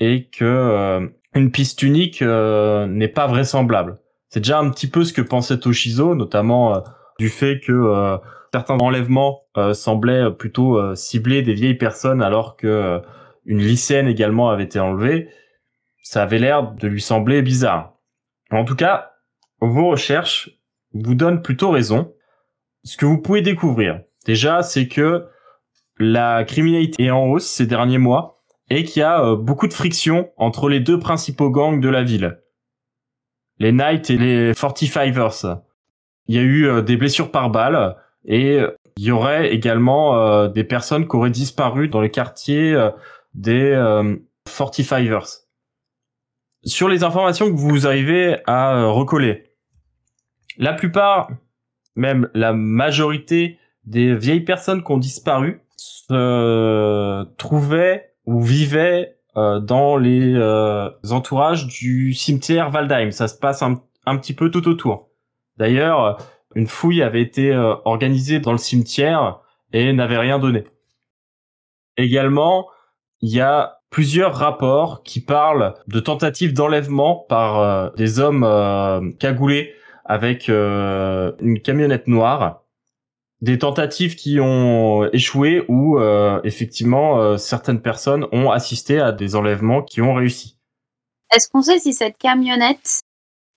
et 0.00 0.28
que 0.28 0.44
euh, 0.44 1.08
une 1.34 1.50
piste 1.50 1.82
unique 1.82 2.22
euh, 2.22 2.86
n'est 2.86 3.08
pas 3.08 3.26
vraisemblable. 3.26 3.98
C'est 4.28 4.40
déjà 4.40 4.58
un 4.58 4.70
petit 4.70 4.88
peu 4.88 5.04
ce 5.04 5.12
que 5.12 5.22
pensait 5.22 5.58
Toshizo, 5.58 6.14
notamment 6.14 6.76
euh, 6.76 6.80
du 7.18 7.28
fait 7.28 7.60
que 7.60 7.72
euh, 7.72 8.18
certains 8.52 8.78
enlèvements 8.78 9.42
semblaient 9.72 10.30
plutôt 10.30 10.94
cibler 10.94 11.42
des 11.42 11.52
vieilles 11.52 11.74
personnes 11.74 12.22
alors 12.22 12.56
que 12.56 13.02
une 13.44 13.58
lycéenne 13.58 14.06
également 14.06 14.48
avait 14.48 14.64
été 14.64 14.78
enlevée. 14.78 15.28
Ça 16.02 16.22
avait 16.22 16.38
l'air 16.38 16.72
de 16.72 16.88
lui 16.88 17.02
sembler 17.02 17.42
bizarre. 17.42 17.94
En 18.50 18.64
tout 18.64 18.76
cas, 18.76 19.10
vos 19.60 19.88
recherches 19.88 20.50
vous 20.94 21.14
donnent 21.14 21.42
plutôt 21.42 21.70
raison. 21.70 22.14
Ce 22.84 22.96
que 22.96 23.04
vous 23.04 23.18
pouvez 23.18 23.42
découvrir, 23.42 24.00
déjà, 24.24 24.62
c'est 24.62 24.88
que 24.88 25.26
la 25.98 26.44
criminalité 26.44 27.04
est 27.04 27.10
en 27.10 27.24
hausse 27.26 27.46
ces 27.46 27.66
derniers 27.66 27.98
mois 27.98 28.37
et 28.70 28.84
qu'il 28.84 29.00
y 29.00 29.04
a 29.04 29.24
euh, 29.24 29.36
beaucoup 29.36 29.66
de 29.66 29.72
friction 29.72 30.30
entre 30.36 30.68
les 30.68 30.80
deux 30.80 30.98
principaux 30.98 31.50
gangs 31.50 31.80
de 31.80 31.88
la 31.88 32.02
ville. 32.02 32.40
Les 33.58 33.72
Knights 33.72 34.10
et 34.10 34.18
les 34.18 34.52
45ers. 34.52 35.60
Il 36.28 36.34
y 36.34 36.38
a 36.38 36.42
eu 36.42 36.66
euh, 36.66 36.82
des 36.82 36.96
blessures 36.96 37.30
par 37.30 37.50
balle 37.50 37.96
et 38.24 38.58
euh, 38.58 38.76
il 38.96 39.04
y 39.04 39.10
aurait 39.10 39.52
également 39.54 40.48
des 40.48 40.64
personnes 40.64 41.06
qui 41.06 41.14
auraient 41.14 41.30
disparu 41.30 41.86
dans 41.86 42.00
le 42.00 42.08
quartier 42.08 42.76
des 43.32 43.70
euh, 43.70 44.16
45ers. 44.48 45.44
Sur 46.64 46.88
les 46.88 47.04
informations 47.04 47.46
que 47.46 47.56
vous 47.56 47.86
arrivez 47.86 48.38
à 48.46 48.86
recoller, 48.86 49.52
la 50.56 50.72
plupart, 50.72 51.30
même 51.94 52.28
la 52.34 52.52
majorité 52.52 53.60
des 53.84 54.16
vieilles 54.16 54.44
personnes 54.44 54.82
qui 54.82 54.90
ont 54.90 54.98
disparu 54.98 55.62
se 55.76 57.22
trouvaient 57.36 58.07
ou 58.28 58.42
vivaient 58.42 59.16
euh, 59.38 59.58
dans 59.58 59.96
les 59.96 60.34
euh, 60.34 60.90
entourages 61.10 61.66
du 61.66 62.12
cimetière 62.12 62.70
Waldheim. 62.70 63.10
Ça 63.10 63.26
se 63.26 63.34
passe 63.34 63.62
un, 63.62 63.80
petit 64.18 64.34
peu 64.34 64.50
tout 64.50 64.68
autour. 64.68 65.08
D'ailleurs, 65.56 66.18
une 66.54 66.66
fouille 66.66 67.02
avait 67.02 67.22
été 67.22 67.50
euh, 67.52 67.74
organisée 67.86 68.38
dans 68.38 68.52
le 68.52 68.58
cimetière 68.58 69.40
et 69.72 69.94
n'avait 69.94 70.18
rien 70.18 70.38
donné. 70.38 70.64
Également, 71.96 72.68
il 73.22 73.30
y 73.30 73.40
a 73.40 73.80
plusieurs 73.88 74.34
rapports 74.34 75.02
qui 75.04 75.22
parlent 75.22 75.72
de 75.86 75.98
tentatives 75.98 76.52
d'enlèvement 76.52 77.24
par 77.30 77.92
des 77.94 78.20
hommes 78.20 79.14
cagoulés 79.18 79.74
avec 80.04 80.48
une 80.48 81.60
camionnette 81.64 82.06
noire. 82.06 82.62
Des 83.40 83.58
tentatives 83.58 84.16
qui 84.16 84.40
ont 84.40 85.08
échoué 85.12 85.64
ou 85.68 85.98
euh, 85.98 86.40
effectivement 86.42 87.20
euh, 87.20 87.36
certaines 87.36 87.80
personnes 87.80 88.26
ont 88.32 88.50
assisté 88.50 88.98
à 89.00 89.12
des 89.12 89.36
enlèvements 89.36 89.82
qui 89.82 90.02
ont 90.02 90.14
réussi. 90.14 90.58
Est-ce 91.32 91.48
qu'on 91.48 91.62
sait 91.62 91.78
si 91.78 91.92
cette 91.92 92.18
camionnette 92.18 93.02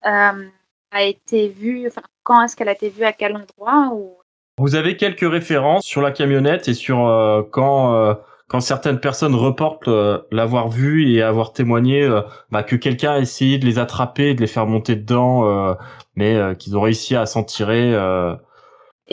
euh, 0.05 0.47
a 0.91 1.03
été 1.03 1.47
vue, 1.47 1.87
enfin, 1.87 2.03
quand 2.23 2.43
est-ce 2.43 2.55
qu'elle 2.55 2.69
a 2.69 2.73
été 2.73 2.89
vue, 2.89 3.05
à 3.05 3.13
quel 3.13 3.35
endroit 3.35 3.91
ou... 3.93 4.17
Vous 4.57 4.75
avez 4.75 4.97
quelques 4.97 5.29
références 5.29 5.83
sur 5.85 6.01
la 6.01 6.11
camionnette 6.11 6.67
et 6.67 6.73
sur 6.73 7.07
euh, 7.07 7.41
quand 7.49 7.95
euh, 7.95 8.13
quand 8.47 8.59
certaines 8.59 8.99
personnes 8.99 9.33
reportent 9.33 9.87
euh, 9.87 10.19
l'avoir 10.29 10.67
vue 10.67 11.09
et 11.09 11.21
avoir 11.21 11.53
témoigné 11.53 12.07
bah, 12.51 12.63
que 12.63 12.75
quelqu'un 12.75 13.13
a 13.13 13.19
essayé 13.19 13.57
de 13.57 13.65
les 13.65 13.79
attraper, 13.79 14.33
de 14.33 14.41
les 14.41 14.47
faire 14.47 14.67
monter 14.67 14.97
dedans, 14.97 15.47
euh, 15.47 15.73
mais 16.15 16.35
euh, 16.35 16.53
qu'ils 16.53 16.77
ont 16.77 16.81
réussi 16.81 17.15
à 17.15 17.25
s'en 17.25 17.43
tirer. 17.45 17.95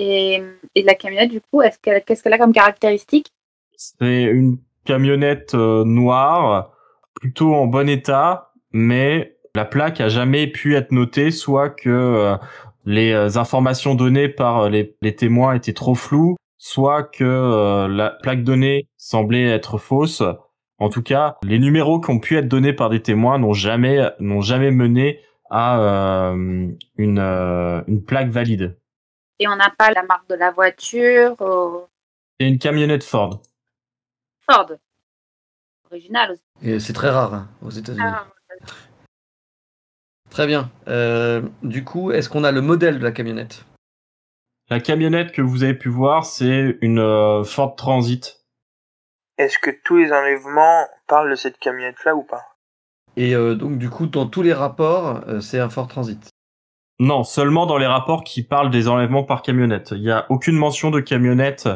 Et, 0.00 0.40
et 0.76 0.82
la 0.84 0.94
camionnette, 0.94 1.32
du 1.32 1.40
coup, 1.40 1.60
est-ce 1.60 1.76
qu'elle, 1.80 2.04
qu'est-ce 2.04 2.22
qu'elle 2.22 2.32
a 2.32 2.38
comme 2.38 2.52
caractéristique? 2.52 3.32
C'est 3.76 4.22
une 4.22 4.58
camionnette 4.84 5.56
euh, 5.56 5.84
noire, 5.84 6.70
plutôt 7.14 7.52
en 7.52 7.66
bon 7.66 7.88
état, 7.88 8.52
mais 8.70 9.36
la 9.56 9.64
plaque 9.64 10.00
a 10.00 10.08
jamais 10.08 10.46
pu 10.46 10.76
être 10.76 10.92
notée, 10.92 11.32
soit 11.32 11.70
que 11.70 11.90
euh, 11.90 12.36
les 12.84 13.10
euh, 13.10 13.38
informations 13.38 13.96
données 13.96 14.28
par 14.28 14.70
les, 14.70 14.94
témoins 15.16 15.54
étaient 15.54 15.72
trop 15.72 15.96
floues, 15.96 16.36
soit 16.58 17.02
que 17.02 17.88
la 17.88 18.10
plaque 18.22 18.44
donnée 18.44 18.86
semblait 18.96 19.48
être 19.48 19.78
fausse. 19.78 20.22
En 20.78 20.90
tout 20.90 21.02
cas, 21.02 21.38
les 21.42 21.58
numéros 21.58 21.98
qui 21.98 22.10
ont 22.10 22.20
pu 22.20 22.36
être 22.36 22.46
donnés 22.46 22.72
par 22.72 22.88
des 22.88 23.02
témoins 23.02 23.38
n'ont 23.38 23.52
jamais 23.52 24.10
n'ont 24.20 24.42
jamais 24.42 24.70
mené 24.70 25.18
à 25.50 26.34
une 26.96 28.04
plaque 28.06 28.28
valide. 28.28 28.76
Et 29.38 29.48
on 29.48 29.56
n'a 29.56 29.70
pas 29.70 29.90
la 29.90 30.02
marque 30.02 30.28
de 30.28 30.34
la 30.34 30.50
voiture 30.50 31.36
euh, 31.40 31.80
C'est 32.40 32.48
une 32.48 32.58
camionnette 32.58 33.04
Ford. 33.04 33.40
Ford. 34.40 34.72
Original 35.90 36.32
aussi. 36.32 36.42
Et 36.62 36.80
c'est 36.80 36.92
très 36.92 37.10
rare 37.10 37.34
hein, 37.34 37.48
aux 37.62 37.70
États-Unis. 37.70 38.04
Ah, 38.04 38.26
Très 40.30 40.46
bien. 40.46 40.70
Euh, 40.88 41.42
du 41.62 41.84
coup, 41.84 42.12
est-ce 42.12 42.28
qu'on 42.28 42.44
a 42.44 42.52
le 42.52 42.60
modèle 42.60 42.98
de 42.98 43.04
la 43.04 43.12
camionnette? 43.12 43.64
La 44.70 44.80
camionnette 44.80 45.32
que 45.32 45.40
vous 45.40 45.62
avez 45.62 45.74
pu 45.74 45.88
voir, 45.88 46.26
c'est 46.26 46.76
une 46.82 46.98
euh, 46.98 47.42
Ford 47.42 47.74
Transit. 47.74 48.44
Est-ce 49.38 49.58
que 49.58 49.70
tous 49.84 49.96
les 49.96 50.12
enlèvements 50.12 50.86
parlent 51.06 51.30
de 51.30 51.36
cette 51.36 51.58
camionnette-là 51.58 52.14
ou 52.14 52.22
pas? 52.22 52.42
Et 53.16 53.34
euh, 53.34 53.54
donc, 53.54 53.78
du 53.78 53.88
coup, 53.88 54.06
dans 54.06 54.26
tous 54.26 54.42
les 54.42 54.52
rapports, 54.52 55.22
euh, 55.26 55.40
c'est 55.40 55.58
un 55.58 55.70
Ford 55.70 55.88
Transit. 55.88 56.28
Non, 57.00 57.22
seulement 57.22 57.66
dans 57.66 57.78
les 57.78 57.86
rapports 57.86 58.24
qui 58.24 58.42
parlent 58.42 58.70
des 58.70 58.88
enlèvements 58.88 59.22
par 59.22 59.42
camionnette. 59.42 59.92
Il 59.92 60.02
n'y 60.02 60.10
a 60.10 60.26
aucune 60.30 60.56
mention 60.56 60.90
de 60.90 61.00
camionnette 61.00 61.68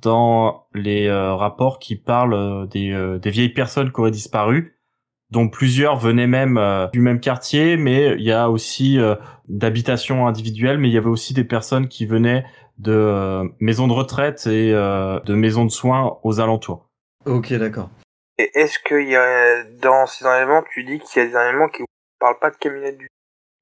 dans 0.00 0.66
les 0.74 1.06
euh, 1.06 1.34
rapports 1.34 1.78
qui 1.78 1.96
parlent 1.96 2.34
euh, 2.34 2.66
des, 2.66 2.90
euh, 2.92 3.18
des 3.18 3.30
vieilles 3.30 3.52
personnes 3.52 3.92
qui 3.92 4.00
auraient 4.00 4.10
disparu, 4.10 4.78
dont 5.30 5.48
plusieurs 5.48 5.96
venaient 5.96 6.26
même 6.26 6.56
euh, 6.56 6.86
du 6.88 7.00
même 7.00 7.20
quartier, 7.20 7.76
mais 7.76 8.14
il 8.14 8.22
y 8.22 8.32
a 8.32 8.48
aussi 8.48 8.98
euh, 8.98 9.16
d'habitations 9.48 10.26
individuelles, 10.26 10.78
mais 10.78 10.88
il 10.88 10.94
y 10.94 10.98
avait 10.98 11.08
aussi 11.08 11.34
des 11.34 11.44
personnes 11.44 11.88
qui 11.88 12.06
venaient 12.06 12.46
de 12.78 12.92
euh, 12.92 13.44
maisons 13.60 13.86
de 13.86 13.92
retraite 13.92 14.46
et 14.46 14.72
euh, 14.72 15.20
de 15.20 15.34
maisons 15.34 15.66
de 15.66 15.70
soins 15.70 16.18
aux 16.22 16.40
alentours. 16.40 16.88
Ok, 17.26 17.52
d'accord. 17.52 17.90
Et 18.38 18.50
est-ce 18.54 18.78
qu'il 18.78 19.08
y 19.08 19.16
a, 19.16 19.64
dans 19.82 20.06
ces 20.06 20.24
enlèvements, 20.24 20.62
tu 20.72 20.84
dis 20.84 20.98
qu'il 20.98 21.22
y 21.22 21.26
a 21.26 21.28
des 21.28 21.36
enlèvements 21.36 21.68
qui 21.68 21.82
ne 21.82 21.86
parlent 22.18 22.38
pas 22.40 22.50
de 22.50 22.56
camionnette 22.56 22.96
du 22.96 23.08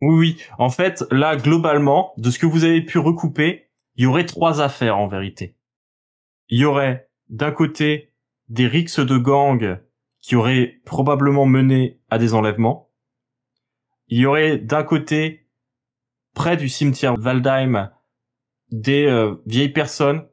Oui, 0.00 0.16
oui. 0.16 0.42
En 0.58 0.70
fait, 0.70 1.04
là, 1.10 1.36
globalement, 1.36 2.12
de 2.18 2.30
ce 2.30 2.38
que 2.38 2.46
vous 2.46 2.64
avez 2.64 2.82
pu 2.82 2.98
recouper, 2.98 3.68
il 3.96 4.04
y 4.04 4.06
aurait 4.06 4.26
trois 4.26 4.60
affaires 4.60 4.98
en 4.98 5.08
vérité. 5.08 5.56
Il 6.48 6.58
y 6.60 6.64
aurait, 6.64 7.10
d'un 7.28 7.50
côté, 7.50 8.12
des 8.48 8.66
rixes 8.66 9.00
de 9.00 9.18
gang 9.18 9.80
qui 10.20 10.36
auraient 10.36 10.80
probablement 10.84 11.46
mené 11.46 12.00
à 12.10 12.18
des 12.18 12.34
enlèvements. 12.34 12.90
Il 14.08 14.18
y 14.18 14.26
aurait, 14.26 14.58
d'un 14.58 14.84
côté, 14.84 15.48
près 16.34 16.56
du 16.56 16.68
cimetière 16.68 17.16
Waldheim, 17.18 17.90
des 18.70 19.06
euh, 19.06 19.34
vieilles 19.46 19.72
personnes 19.72 20.27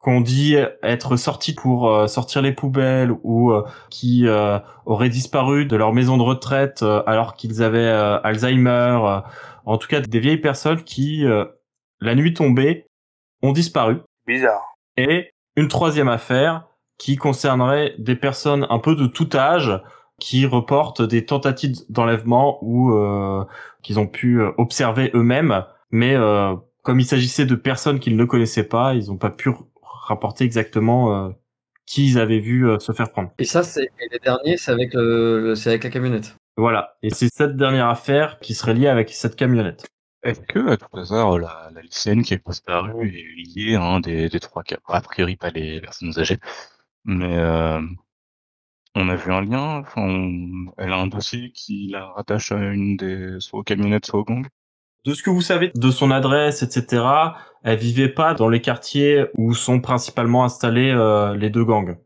qu'on 0.00 0.22
dit 0.22 0.56
être 0.82 1.16
sorties 1.16 1.54
pour 1.54 1.88
euh, 1.88 2.06
sortir 2.06 2.40
les 2.40 2.52
poubelles 2.52 3.12
ou 3.22 3.52
euh, 3.52 3.64
qui 3.90 4.26
euh, 4.26 4.58
auraient 4.86 5.10
disparu 5.10 5.66
de 5.66 5.76
leur 5.76 5.92
maison 5.92 6.16
de 6.16 6.22
retraite 6.22 6.82
euh, 6.82 7.02
alors 7.06 7.34
qu'ils 7.34 7.62
avaient 7.62 7.78
euh, 7.78 8.18
Alzheimer. 8.22 9.20
en 9.66 9.78
tout 9.78 9.88
cas, 9.88 10.00
des 10.00 10.18
vieilles 10.18 10.38
personnes 10.38 10.82
qui, 10.82 11.26
euh, 11.26 11.44
la 12.00 12.14
nuit 12.14 12.32
tombée, 12.32 12.86
ont 13.42 13.52
disparu. 13.52 13.98
Bizarre. 14.26 14.74
Et 14.96 15.30
une 15.56 15.68
troisième 15.68 16.08
affaire 16.08 16.66
qui 16.96 17.16
concernerait 17.16 17.94
des 17.98 18.16
personnes 18.16 18.66
un 18.70 18.78
peu 18.78 18.94
de 18.94 19.06
tout 19.06 19.28
âge 19.34 19.70
qui 20.18 20.46
reportent 20.46 21.02
des 21.02 21.26
tentatives 21.26 21.76
d'enlèvement 21.90 22.58
ou 22.62 22.92
euh, 22.92 23.44
qu'ils 23.82 23.98
ont 23.98 24.06
pu 24.06 24.40
observer 24.58 25.10
eux-mêmes, 25.14 25.64
mais 25.90 26.14
euh, 26.14 26.54
comme 26.82 27.00
il 27.00 27.06
s'agissait 27.06 27.46
de 27.46 27.54
personnes 27.54 28.00
qu'ils 28.00 28.16
ne 28.16 28.24
connaissaient 28.24 28.68
pas, 28.68 28.94
ils 28.94 29.08
n'ont 29.08 29.16
pas 29.16 29.30
pu 29.30 29.50
rapporter 30.10 30.44
exactement 30.44 31.00
euh, 31.14 31.30
qui 31.86 32.06
ils 32.06 32.18
avaient 32.18 32.38
vu 32.40 32.68
euh, 32.68 32.78
se 32.78 32.92
faire 32.92 33.10
prendre. 33.10 33.30
Et 33.38 33.44
ça, 33.44 33.62
c'est 33.62 33.88
les 34.12 34.18
derniers, 34.18 34.56
c'est 34.56 34.72
avec, 34.72 34.92
le, 34.94 35.40
le- 35.40 35.54
c'est 35.54 35.70
avec 35.70 35.84
la 35.84 35.90
camionnette. 35.90 36.36
Voilà. 36.56 36.96
Et 37.02 37.10
c'est 37.10 37.32
cette 37.32 37.56
dernière 37.56 37.88
affaire 37.88 38.38
qui 38.40 38.54
serait 38.54 38.74
liée 38.74 38.88
avec 38.88 39.08
cette 39.10 39.36
camionnette. 39.36 39.86
Est-ce 40.22 40.42
que, 40.42 40.68
à 40.68 40.76
tout 40.76 40.94
hasard, 40.98 41.38
la, 41.38 41.70
la 41.74 41.80
lycéenne 41.80 42.22
qui 42.22 42.34
est 42.34 42.46
disparue 42.46 43.08
est 43.08 43.58
liée 43.58 43.74
à 43.76 43.82
un 43.82 44.00
des, 44.00 44.28
des 44.28 44.40
trois 44.40 44.62
cas? 44.62 44.76
A 44.86 45.00
priori, 45.00 45.36
pas 45.36 45.50
les 45.50 45.80
personnes 45.80 46.12
âgées. 46.18 46.38
Mais 47.04 47.38
euh, 47.38 47.80
on 48.94 49.08
a 49.08 49.16
vu 49.16 49.32
un 49.32 49.40
lien. 49.42 49.78
Enfin, 49.78 50.02
on- 50.02 50.72
elle 50.76 50.92
a 50.92 50.98
un 50.98 51.06
dossier 51.06 51.52
qui 51.52 51.88
la 51.90 52.04
rattache 52.06 52.52
à 52.52 52.58
une 52.58 52.96
des 52.98 53.40
soit 53.40 53.60
aux 53.60 53.62
camionnettes, 53.62 54.06
soit 54.06 54.20
aux 54.20 54.24
gangs. 54.24 54.46
De 55.06 55.14
ce 55.14 55.22
que 55.22 55.30
vous 55.30 55.40
savez 55.40 55.70
de 55.74 55.90
son 55.90 56.10
adresse, 56.10 56.62
etc., 56.62 57.02
elle 57.62 57.78
vivait 57.78 58.08
pas 58.08 58.34
dans 58.34 58.48
les 58.48 58.60
quartiers 58.60 59.26
où 59.36 59.54
sont 59.54 59.80
principalement 59.80 60.44
installés 60.44 60.90
euh, 60.90 61.34
les 61.36 61.50
deux 61.50 61.64
gangs. 61.64 61.96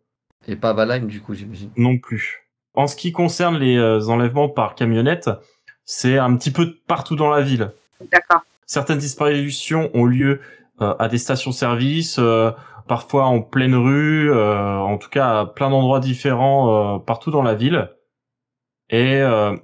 Et 0.46 0.56
pas 0.56 0.72
Valheim, 0.72 1.06
du 1.06 1.20
coup, 1.20 1.34
j'imagine. 1.34 1.70
non 1.76 1.98
plus. 1.98 2.48
En 2.74 2.86
ce 2.86 2.96
qui 2.96 3.12
concerne 3.12 3.56
les 3.56 3.76
euh, 3.76 4.08
enlèvements 4.08 4.48
par 4.48 4.74
camionnette, 4.74 5.30
c'est 5.84 6.18
un 6.18 6.36
petit 6.36 6.50
peu 6.50 6.74
partout 6.86 7.16
dans 7.16 7.30
la 7.30 7.40
ville. 7.40 7.70
D'accord. 8.12 8.42
Certaines 8.66 8.98
disparitions 8.98 9.90
ont 9.94 10.04
lieu 10.06 10.40
euh, 10.80 10.94
à 10.98 11.08
des 11.08 11.18
stations-service, 11.18 12.16
euh, 12.18 12.50
parfois 12.88 13.26
en 13.26 13.40
pleine 13.40 13.74
rue, 13.74 14.30
euh, 14.30 14.76
en 14.78 14.98
tout 14.98 15.08
cas 15.08 15.40
à 15.40 15.46
plein 15.46 15.70
d'endroits 15.70 16.00
différents 16.00 16.96
euh, 16.96 16.98
partout 16.98 17.30
dans 17.30 17.42
la 17.42 17.54
ville. 17.54 17.90
Et 18.90 19.16
euh, 19.16 19.56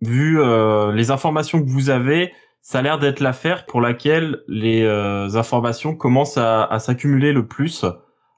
vu 0.00 0.40
euh, 0.40 0.92
les 0.92 1.10
informations 1.10 1.60
que 1.62 1.68
vous 1.68 1.90
avez, 1.90 2.32
ça 2.66 2.78
a 2.78 2.82
l'air 2.82 2.98
d'être 2.98 3.20
l'affaire 3.20 3.66
pour 3.66 3.82
laquelle 3.82 4.42
les 4.48 4.82
euh, 4.84 5.28
informations 5.36 5.94
commencent 5.94 6.38
à, 6.38 6.64
à 6.64 6.78
s'accumuler 6.78 7.34
le 7.34 7.46
plus. 7.46 7.84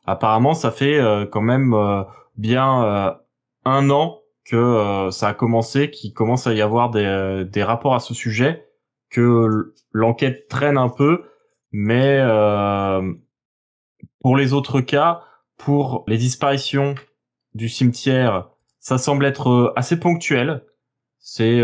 Apparemment, 0.04 0.52
ça 0.52 0.72
fait 0.72 0.98
euh, 0.98 1.26
quand 1.26 1.40
même 1.40 1.72
euh, 1.74 2.02
bien 2.36 2.84
euh, 2.84 3.12
un 3.64 3.88
an 3.88 4.20
que 4.44 4.56
euh, 4.56 5.12
ça 5.12 5.28
a 5.28 5.34
commencé, 5.34 5.92
qu'il 5.92 6.12
commence 6.12 6.48
à 6.48 6.54
y 6.54 6.60
avoir 6.60 6.90
des, 6.90 7.44
des 7.48 7.62
rapports 7.62 7.94
à 7.94 8.00
ce 8.00 8.14
sujet, 8.14 8.66
que 9.10 9.72
l'enquête 9.92 10.48
traîne 10.48 10.76
un 10.76 10.88
peu, 10.88 11.22
mais 11.70 12.18
euh, 12.20 13.12
pour 14.22 14.36
les 14.36 14.52
autres 14.52 14.80
cas, 14.80 15.22
pour 15.56 16.02
les 16.08 16.18
disparitions 16.18 16.96
du 17.54 17.68
cimetière, 17.68 18.48
ça 18.80 18.98
semble 18.98 19.24
être 19.24 19.72
assez 19.76 20.00
ponctuel. 20.00 20.64
C'est 21.20 21.62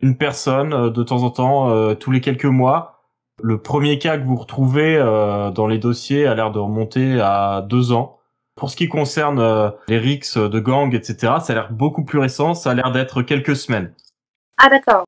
une 0.00 0.16
personne 0.16 0.72
euh, 0.72 0.90
de 0.90 1.02
temps 1.02 1.22
en 1.22 1.30
temps, 1.30 1.70
euh, 1.70 1.94
tous 1.94 2.10
les 2.10 2.20
quelques 2.20 2.44
mois. 2.44 2.94
Le 3.42 3.60
premier 3.60 3.98
cas 3.98 4.16
que 4.16 4.24
vous 4.24 4.36
retrouvez 4.36 4.96
euh, 4.96 5.50
dans 5.50 5.66
les 5.66 5.78
dossiers 5.78 6.26
a 6.26 6.34
l'air 6.34 6.52
de 6.52 6.60
remonter 6.60 7.20
à 7.20 7.64
deux 7.68 7.92
ans. 7.92 8.18
Pour 8.56 8.70
ce 8.70 8.76
qui 8.76 8.88
concerne 8.88 9.40
euh, 9.40 9.70
les 9.88 9.98
rixes 9.98 10.38
de 10.38 10.60
gang, 10.60 10.94
etc., 10.94 11.34
ça 11.40 11.52
a 11.52 11.54
l'air 11.54 11.72
beaucoup 11.72 12.04
plus 12.04 12.20
récent. 12.20 12.54
Ça 12.54 12.70
a 12.70 12.74
l'air 12.74 12.92
d'être 12.92 13.22
quelques 13.22 13.56
semaines. 13.56 13.92
Ah 14.58 14.68
d'accord. 14.68 15.04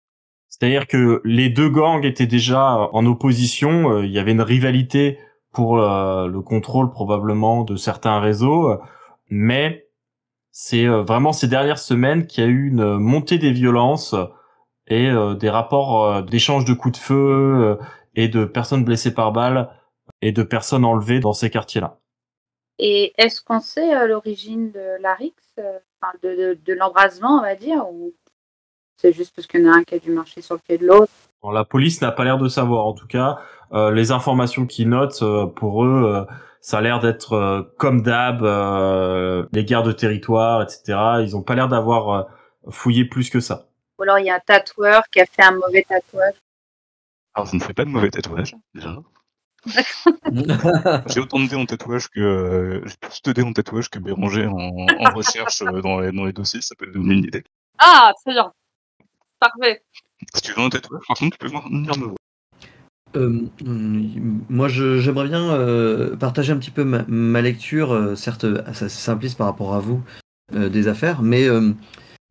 C'est-à-dire 0.48 0.88
que 0.88 1.20
les 1.24 1.50
deux 1.50 1.68
gangs 1.68 2.04
étaient 2.04 2.26
déjà 2.26 2.88
en 2.92 3.06
opposition. 3.06 4.00
Il 4.02 4.10
y 4.10 4.18
avait 4.18 4.32
une 4.32 4.40
rivalité 4.40 5.20
pour 5.52 5.78
euh, 5.78 6.26
le 6.26 6.40
contrôle 6.40 6.90
probablement 6.90 7.62
de 7.62 7.76
certains 7.76 8.18
réseaux, 8.18 8.76
mais 9.30 9.86
c'est 10.50 10.86
vraiment 10.86 11.32
ces 11.32 11.46
dernières 11.46 11.78
semaines 11.78 12.26
qu'il 12.26 12.42
y 12.42 12.46
a 12.46 12.50
eu 12.50 12.68
une 12.68 12.96
montée 12.96 13.38
des 13.38 13.52
violences 13.52 14.14
et 14.88 15.08
euh, 15.10 15.34
des 15.34 15.50
rapports 15.50 16.04
euh, 16.04 16.22
d'échange 16.22 16.64
de 16.64 16.74
coups 16.74 16.98
de 16.98 17.02
feu 17.02 17.14
euh, 17.14 17.76
et 18.14 18.28
de 18.28 18.44
personnes 18.44 18.84
blessées 18.84 19.14
par 19.14 19.32
balle 19.32 19.70
et 20.22 20.32
de 20.32 20.42
personnes 20.42 20.84
enlevées 20.84 21.20
dans 21.20 21.32
ces 21.32 21.50
quartiers-là. 21.50 21.98
Et 22.78 23.14
est-ce 23.16 23.42
qu'on 23.42 23.60
sait 23.60 23.94
euh, 23.94 24.06
l'origine 24.06 24.70
de 24.70 25.00
la 25.00 25.14
Rix, 25.14 25.34
euh, 25.58 25.78
enfin, 26.00 26.12
de, 26.22 26.28
de, 26.28 26.58
de 26.64 26.72
l'embrasement, 26.74 27.38
on 27.38 27.42
va 27.42 27.54
dire, 27.54 27.88
ou 27.90 28.12
c'est 28.96 29.12
juste 29.12 29.34
parce 29.34 29.46
qu'il 29.46 29.60
y 29.62 29.68
en 29.68 29.72
a 29.72 29.76
un 29.76 29.84
qui 29.84 29.94
a 29.94 29.98
dû 29.98 30.10
marcher 30.10 30.40
sur 30.40 30.54
le 30.54 30.60
pied 30.60 30.78
de 30.78 30.86
l'autre? 30.86 31.12
Bon, 31.42 31.50
la 31.50 31.64
police 31.64 32.00
n'a 32.00 32.12
pas 32.12 32.24
l'air 32.24 32.38
de 32.38 32.48
savoir. 32.48 32.86
En 32.86 32.94
tout 32.94 33.06
cas, 33.06 33.38
euh, 33.72 33.90
les 33.90 34.10
informations 34.10 34.66
qu'ils 34.66 34.88
notent, 34.88 35.22
euh, 35.22 35.46
pour 35.46 35.84
eux, 35.84 36.02
euh, 36.04 36.24
ça 36.60 36.78
a 36.78 36.80
l'air 36.80 36.98
d'être 37.00 37.34
euh, 37.34 37.62
comme 37.78 38.02
d'hab, 38.02 38.42
euh, 38.42 39.46
les 39.52 39.64
guerres 39.64 39.82
de 39.82 39.92
territoire, 39.92 40.62
etc. 40.62 40.98
Ils 41.22 41.36
ont 41.36 41.42
pas 41.42 41.54
l'air 41.54 41.68
d'avoir 41.68 42.10
euh, 42.10 42.22
fouillé 42.70 43.04
plus 43.04 43.30
que 43.30 43.40
ça. 43.40 43.68
Ou 43.98 44.02
alors 44.02 44.18
il 44.18 44.26
y 44.26 44.30
a 44.30 44.36
un 44.36 44.40
tatoueur 44.40 45.04
qui 45.10 45.20
a 45.20 45.26
fait 45.26 45.42
un 45.42 45.52
mauvais 45.52 45.84
tatouage 45.88 46.34
Alors, 47.34 47.48
ça 47.48 47.56
ne 47.56 47.62
fait 47.62 47.74
pas 47.74 47.84
de 47.84 47.90
mauvais 47.90 48.10
tatouage, 48.10 48.54
déjà. 48.74 48.96
J'ai 51.08 51.20
autant 51.20 51.40
de 51.40 51.48
dés 51.48 51.56
en 51.56 51.66
tatouage 51.66 52.08
que 52.08 52.20
euh, 52.20 52.80
j'ai 52.86 52.96
plus 53.00 53.22
de 53.22 53.32
dés 53.32 53.42
en 53.42 53.52
tatouage 53.52 53.88
que 53.90 53.98
Béranger 53.98 54.46
en, 54.46 54.54
en 54.54 55.14
recherche 55.14 55.62
euh, 55.62 55.80
dans 55.80 56.00
les, 56.00 56.12
dans 56.12 56.24
les 56.24 56.32
dossiers, 56.32 56.60
ça 56.62 56.74
peut 56.76 56.86
te 56.86 56.92
donner 56.92 57.14
une 57.14 57.24
idée. 57.24 57.44
Ah, 57.78 58.12
très 58.24 58.32
bien. 58.32 58.52
Parfait. 59.40 59.82
Si 60.34 60.42
tu 60.42 60.52
veux 60.52 60.60
un 60.60 60.68
tatouage, 60.68 61.02
par 61.08 61.16
contre, 61.16 61.36
tu 61.36 61.38
peux 61.38 61.48
venir 61.48 61.98
me 61.98 62.04
voir. 62.04 62.16
Euh, 63.16 63.46
moi, 64.48 64.68
je- 64.68 64.98
j'aimerais 64.98 65.28
bien 65.28 65.50
euh, 65.52 66.16
partager 66.16 66.52
un 66.52 66.58
petit 66.58 66.70
peu 66.70 66.84
ma, 66.84 67.04
ma 67.08 67.40
lecture, 67.40 67.92
euh, 67.92 68.14
certes 68.14 68.44
assez 68.66 68.88
simpliste 68.88 69.38
par 69.38 69.46
rapport 69.46 69.74
à 69.74 69.80
vous, 69.80 70.02
euh, 70.54 70.68
des 70.68 70.86
affaires, 70.88 71.22
mais 71.22 71.44
euh, 71.48 71.72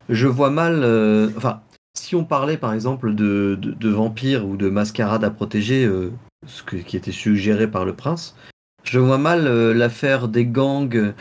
je 0.08 0.26
vois 0.26 0.50
mal. 0.50 0.82
euh, 0.82 1.28
enfin, 1.36 1.62
si 1.94 2.14
on 2.14 2.24
parlait 2.24 2.58
par 2.58 2.72
exemple 2.74 3.14
de, 3.14 3.58
de, 3.60 3.90
vampires 3.90 4.46
ou 4.46 4.56
de 4.56 4.68
mascarades 4.68 5.24
à 5.24 5.30
protéger, 5.30 5.84
euh, 5.84 6.12
ce 6.46 6.62
que- 6.62 6.76
qui 6.76 6.96
était 6.96 7.12
suggéré 7.12 7.68
par 7.70 7.84
le 7.84 7.94
prince, 7.94 8.36
je 8.84 8.98
vois 8.98 9.18
mal 9.18 9.46
euh, 9.46 9.72
l'affaire 9.74 10.28
des 10.28 10.44
gangs 10.44 11.14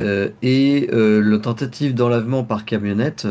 euh, 0.00 0.30
et 0.42 0.88
euh, 0.92 1.20
le 1.20 1.40
tentative 1.40 1.94
d'enlèvement 1.94 2.44
par 2.44 2.64
camionnette 2.64 3.26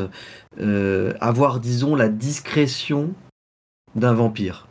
avoir, 1.21 1.59
disons, 1.59 1.95
la 1.95 2.09
discrétion 2.09 3.13
d'un 3.95 4.13
vampire 4.13 4.67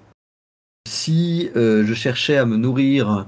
si 0.88 1.48
je 1.54 1.94
cherchais 1.94 2.36
à 2.36 2.44
me 2.44 2.56
nourrir 2.56 3.26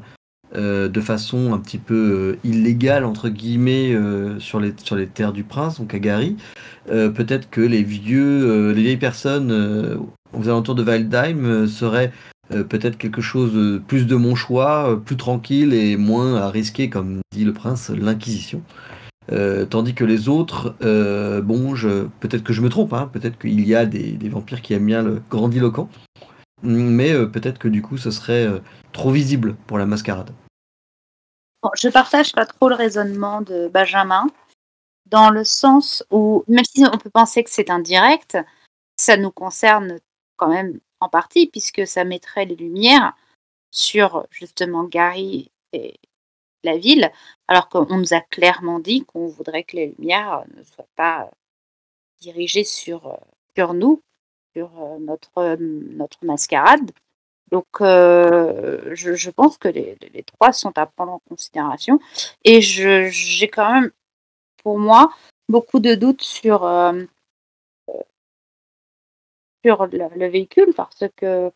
euh, 0.56 0.88
de 0.88 1.00
façon 1.02 1.52
un 1.52 1.58
petit 1.58 1.76
peu 1.76 1.94
euh, 1.94 2.48
illégale, 2.48 3.04
entre 3.04 3.28
guillemets, 3.28 3.92
euh, 3.92 4.38
sur, 4.40 4.60
les, 4.60 4.72
sur 4.82 4.96
les 4.96 5.06
terres 5.06 5.34
du 5.34 5.44
prince, 5.44 5.78
donc 5.78 5.92
à 5.92 5.98
Gary, 5.98 6.36
peut-être 6.86 7.50
que 7.50 7.60
les 7.60 7.82
vieux, 7.82 8.72
les 8.72 8.80
vieilles 8.80 8.96
personnes 8.96 9.52
aux 10.32 10.48
alentours 10.48 10.74
de 10.74 10.82
Waldheim 10.82 11.66
seraient 11.66 12.12
peut-être 12.48 12.96
quelque 12.96 13.20
chose 13.20 13.52
de 13.52 13.76
plus 13.86 14.06
de 14.06 14.16
mon 14.16 14.34
choix, 14.34 14.98
plus 15.04 15.18
tranquille 15.18 15.74
et 15.74 15.98
moins 15.98 16.36
à 16.36 16.48
risquer, 16.48 16.88
comme 16.88 17.20
dit 17.30 17.44
le 17.44 17.52
prince, 17.52 17.90
l'inquisition. 17.90 18.62
Tandis 19.68 19.92
que 19.92 20.06
les 20.06 20.30
autres, 20.30 20.76
bon, 21.42 21.74
peut-être 22.20 22.42
que 22.42 22.54
je 22.54 22.62
me 22.62 22.70
trompe, 22.70 22.94
hein, 22.94 23.10
peut-être 23.12 23.38
qu'il 23.38 23.60
y 23.60 23.74
a 23.74 23.84
des, 23.84 24.12
des 24.12 24.28
vampires 24.30 24.62
qui 24.62 24.72
aiment 24.72 24.86
bien 24.86 25.02
le 25.02 25.20
grandiloquent, 25.28 25.90
mais 26.62 27.12
euh, 27.12 27.26
peut-être 27.26 27.58
que 27.58 27.68
du 27.68 27.82
coup 27.82 27.98
ce 27.98 28.10
serait 28.10 28.46
euh, 28.46 28.60
trop 28.92 29.10
visible 29.10 29.54
pour 29.66 29.78
la 29.78 29.86
mascarade. 29.86 30.30
Bon, 31.62 31.70
je 31.76 31.88
partage 31.88 32.32
pas 32.32 32.46
trop 32.46 32.68
le 32.68 32.74
raisonnement 32.74 33.40
de 33.40 33.68
Benjamin, 33.68 34.26
dans 35.06 35.30
le 35.30 35.44
sens 35.44 36.04
où, 36.10 36.44
même 36.46 36.64
si 36.64 36.84
on 36.84 36.98
peut 36.98 37.10
penser 37.10 37.42
que 37.42 37.50
c'est 37.50 37.70
indirect, 37.70 38.38
ça 38.96 39.16
nous 39.16 39.30
concerne 39.30 39.98
quand 40.36 40.48
même 40.48 40.78
en 41.00 41.08
partie, 41.08 41.46
puisque 41.46 41.86
ça 41.86 42.04
mettrait 42.04 42.44
les 42.44 42.56
lumières 42.56 43.14
sur 43.70 44.26
justement 44.30 44.84
Gary 44.84 45.50
et 45.72 45.98
la 46.64 46.76
ville, 46.76 47.10
alors 47.46 47.68
qu'on 47.68 47.86
nous 47.96 48.14
a 48.14 48.20
clairement 48.20 48.80
dit 48.80 49.04
qu'on 49.04 49.26
voudrait 49.26 49.64
que 49.64 49.76
les 49.76 49.94
lumières 49.98 50.44
ne 50.56 50.62
soient 50.62 50.88
pas 50.96 51.22
euh, 51.22 51.30
dirigées 52.20 52.64
sur, 52.64 53.06
euh, 53.06 53.16
sur 53.54 53.74
nous, 53.74 54.02
euh, 54.66 54.98
notre, 54.98 55.38
euh, 55.38 55.56
notre 55.58 56.24
mascarade. 56.24 56.90
Donc, 57.50 57.66
euh, 57.80 58.94
je, 58.94 59.30
pense 59.30 59.56
que 59.56 59.68
les, 59.68 59.96
les 60.12 60.22
trois 60.22 60.52
sont 60.52 60.76
à 60.76 60.86
prendre 60.86 61.12
en 61.12 61.18
considération. 61.28 61.98
Et 62.44 62.60
j'ai 62.60 63.48
quand 63.48 63.72
même, 63.72 63.90
pour 64.62 64.78
moi, 64.78 65.10
beaucoup 65.48 65.80
de 65.80 65.94
doutes 65.94 66.22
sur, 66.22 66.60
sur 69.64 69.86
le, 69.86 70.08
le 70.14 70.26
véhicule 70.28 70.74
parce 70.74 71.04
que, 71.16 71.50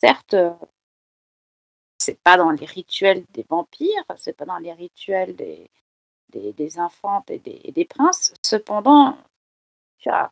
certes, 0.00 0.34
c'est 1.98 2.18
pas 2.20 2.36
dans 2.36 2.50
les 2.50 2.66
rituels 2.66 3.24
des 3.30 3.44
vampires, 3.48 4.04
c'est 4.16 4.36
pas 4.36 4.46
dans 4.46 4.58
les 4.58 4.72
rituels 4.72 5.36
des, 5.36 5.70
des, 6.30 6.52
des 6.52 6.78
infantes 6.78 7.30
et 7.30 7.38
des, 7.38 7.72
des 7.72 7.84
princes. 7.84 8.34
Cependant, 8.42 9.16
c'est 9.98 10.10
quand 10.10 10.30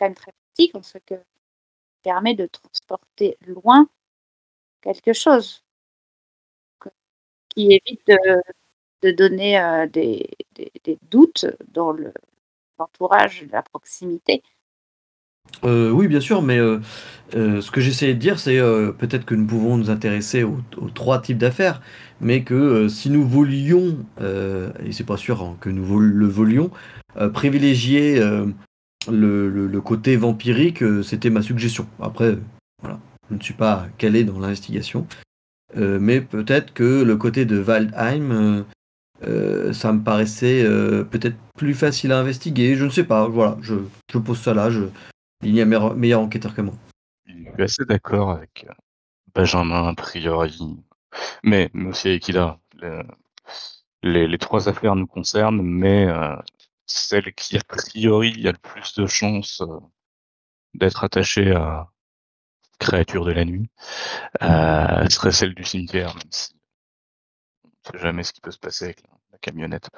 même 0.00 0.14
très 0.14 0.32
pratique 0.32 0.74
en 0.74 0.82
ce 0.82 0.98
que 0.98 1.14
permet 2.02 2.34
de 2.34 2.46
transporter 2.46 3.36
loin 3.46 3.88
quelque 4.82 5.12
chose 5.12 5.62
qui 7.54 7.80
évite 7.86 8.06
de, 9.02 9.10
donner 9.10 9.58
euh, 9.58 9.86
des, 9.86 10.28
doutes 11.10 11.46
dans 11.72 11.92
le- 11.92 12.12
l'entourage, 12.78 13.46
la 13.52 13.62
proximité. 13.62 14.42
Euh, 15.64 15.90
oui, 15.90 16.08
bien 16.08 16.20
sûr, 16.20 16.40
mais 16.40 16.58
euh, 16.58 16.80
ce 17.32 17.70
que 17.70 17.80
j'essayais 17.80 18.14
de 18.14 18.18
dire, 18.18 18.38
c'est 18.38 18.58
peut-être 18.98 19.24
que 19.24 19.34
nous 19.34 19.46
pouvons 19.46 19.76
nous 19.76 19.90
intéresser 19.90 20.44
aux, 20.44 20.60
trois 20.94 21.20
types 21.20 21.38
d'affaires, 21.38 21.82
mais 22.20 22.42
que 22.42 22.88
si 22.88 23.10
nous 23.10 23.26
voulions, 23.26 23.98
et 24.20 24.92
c'est 24.92 25.06
pas 25.06 25.16
sûr 25.16 25.42
hein, 25.42 25.56
que 25.60 25.68
nous 25.68 25.98
le 25.98 26.26
voulions, 26.26 26.70
privilégier 27.34 28.20
le, 29.10 29.48
le- 29.48 29.80
côté 29.80 30.16
vampirique, 30.16 30.82
euh, 30.82 31.02
c'était 31.02 31.30
ma 31.30 31.42
suggestion. 31.42 31.86
Après, 32.00 32.32
euh, 32.32 32.40
voilà, 32.80 32.98
je 33.30 33.34
ne 33.36 33.40
suis 33.40 33.54
pas 33.54 33.86
calé 33.98 34.24
dans 34.24 34.38
l'investigation, 34.38 35.06
Euh, 35.76 35.98
mais 35.98 36.20
peut-être 36.20 36.74
que 36.74 37.02
le 37.02 37.16
côté 37.16 37.46
de 37.46 37.58
Waldheim, 37.62 38.64
ça 39.72 39.92
me 39.92 40.02
paraissait 40.02 40.64
peut-être 41.10 41.36
plus 41.56 41.72
facile 41.72 42.12
à 42.12 42.18
investiguer. 42.18 42.74
Je 42.76 42.84
ne 42.84 42.90
sais 42.90 43.04
pas, 43.04 43.26
voilà, 43.26 43.56
je, 43.62 43.76
je 44.12 44.18
pose 44.18 44.38
ça 44.38 44.52
là. 44.52 44.68
Il 45.42 45.54
y 45.54 45.62
a 45.62 45.64
meilleur, 45.64 45.94
meilleur 45.96 46.20
enquêteur 46.20 46.54
que 46.54 46.60
moi. 46.60 46.74
Je 47.26 47.32
suis 47.54 47.62
assez 47.62 47.84
d'accord 47.86 48.32
avec 48.32 48.66
Benjamin, 49.34 49.88
a 49.88 49.94
priori. 49.94 50.60
Mais, 51.42 51.70
Ida. 52.28 52.58
Le- 52.78 53.02
Les, 54.04 54.26
les 54.26 54.38
trois 54.38 54.68
affaires 54.68 54.96
nous 54.96 55.06
concernent, 55.06 55.62
mais 55.62 56.06
celle 56.86 57.32
qui, 57.34 57.56
a 57.56 57.62
priori, 57.66 58.46
a 58.46 58.52
le 58.52 58.58
plus 58.58 58.94
de 58.94 59.06
chances 59.06 59.60
euh, 59.62 59.80
d'être 60.74 61.04
attachée 61.04 61.52
à 61.52 61.92
créature 62.82 63.24
de 63.24 63.32
la 63.32 63.44
nuit 63.44 63.70
euh, 64.42 65.08
serait 65.08 65.32
celle 65.32 65.54
du 65.54 65.64
cimetière, 65.64 66.14
même 66.14 66.30
si 66.30 66.54
on 67.64 67.68
ne 67.68 67.98
sait 67.98 68.02
jamais 68.02 68.22
ce 68.24 68.32
qui 68.32 68.40
peut 68.40 68.50
se 68.50 68.58
passer 68.58 68.86
avec 68.86 69.02
la, 69.02 69.38
camionnette. 69.40 69.90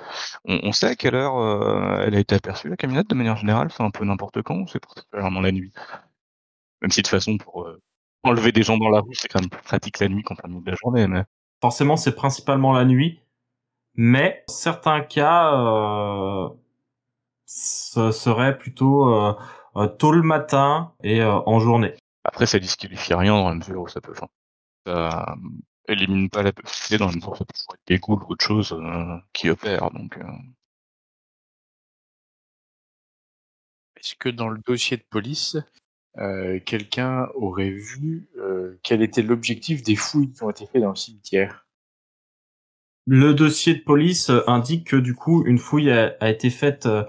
On, 0.47 0.73
sait 0.73 0.87
à 0.87 0.97
quelle 0.97 1.15
heure 1.15 1.37
euh, 1.37 2.05
elle 2.07 2.15
a 2.15 2.19
été 2.19 2.35
aperçue, 2.35 2.71
la 2.71 2.77
camionnette, 2.77 3.11
de 3.11 3.15
manière 3.15 3.37
générale 3.37 3.71
C'est 3.71 3.83
un 3.83 3.91
peu 3.91 4.07
n'importe 4.07 4.41
quand 4.41 4.67
c'est 4.69 4.81
particulièrement 4.81 5.43
la 5.43 5.53
nuit? 5.53 5.71
Même 6.81 6.91
si 6.91 7.03
de 7.03 7.07
façon, 7.07 7.37
pour 7.37 7.67
euh, 7.67 7.79
enlever 8.23 8.53
des 8.53 8.63
gens 8.63 8.79
dans 8.79 8.89
la 8.89 9.01
rue, 9.01 9.15
c'est 9.15 9.29
quand 9.29 9.41
même 9.41 9.51
plus 9.51 9.63
pratique 9.63 9.99
la 9.99 10.09
nuit 10.09 10.23
qu'en 10.23 10.35
plein 10.35 10.49
milieu 10.49 10.63
de 10.63 10.71
la 10.71 10.77
journée. 10.83 11.07
Mais... 11.07 11.25
Forcément, 11.61 11.99
c'est 11.99 12.15
principalement 12.15 12.73
la 12.73 12.87
nuit, 12.87 13.21
mais 13.97 14.45
certains 14.49 15.03
cas, 15.03 15.53
ce 17.47 18.11
serait 18.11 18.59
plutôt 18.59 19.09
euh, 19.09 19.35
euh, 19.77 19.87
tôt 19.87 20.13
le 20.13 20.23
matin 20.23 20.93
et 21.03 21.21
euh, 21.21 21.33
en 21.47 21.61
journée. 21.61 21.95
Après, 22.25 22.47
ça 22.47 22.59
disqualifie 22.59 23.15
rien 23.15 23.35
dans 23.35 23.49
la 23.49 23.55
mesure 23.55 23.83
où 23.83 23.89
ça 23.89 24.01
peut... 24.01 24.13
Enfin, 24.13 24.29
ça 24.87 25.37
élimine 25.89 26.31
pas 26.31 26.43
la 26.43 26.53
possibilité 26.53 26.99
dans 26.99 27.09
la 27.09 27.15
mesure 27.15 27.33
où 27.33 27.37
ça 27.37 27.45
peut 27.45 27.53
toujours 27.53 27.75
être 27.75 27.87
des 27.87 28.01
ou 28.09 28.33
autre 28.33 28.45
chose 28.45 28.73
euh, 28.73 29.17
qui 29.33 29.51
opèrent. 29.51 29.91
Donc, 29.91 30.17
euh, 30.19 30.23
Est-ce 33.97 34.17
que 34.17 34.29
dans 34.29 34.51
le 34.51 34.61
dossier 34.67 34.99
de 34.99 35.03
police, 35.03 35.57
euh, 36.19 36.61
quelqu'un 36.61 37.29
aurait 37.35 37.71
vu 37.71 38.29
euh, 38.37 38.79
quel 38.83 39.03
était 39.03 39.23
l'objectif 39.23 39.83
des 39.83 39.97
fouilles 39.97 40.31
qui 40.31 40.43
ont 40.43 40.51
été 40.51 40.67
faites 40.67 40.83
dans 40.83 40.91
le 40.91 40.97
cimetière? 40.97 41.67
Le 43.07 43.33
dossier 43.33 43.75
de 43.75 43.83
police 43.83 44.31
indique 44.47 44.89
que 44.89 44.97
du 44.97 45.15
coup, 45.15 45.45
une 45.47 45.59
fouille 45.59 45.91
a, 45.91 46.17
a 46.21 46.31
été 46.31 46.51
faite 46.51 46.85
euh, 46.85 47.05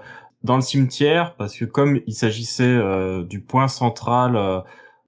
dans 0.46 0.56
le 0.56 0.62
cimetière 0.62 1.36
parce 1.36 1.56
que 1.56 1.66
comme 1.66 2.00
il 2.06 2.14
s'agissait 2.14 2.64
euh, 2.64 3.24
du 3.24 3.42
point 3.42 3.68
central, 3.68 4.36
euh, 4.36 4.60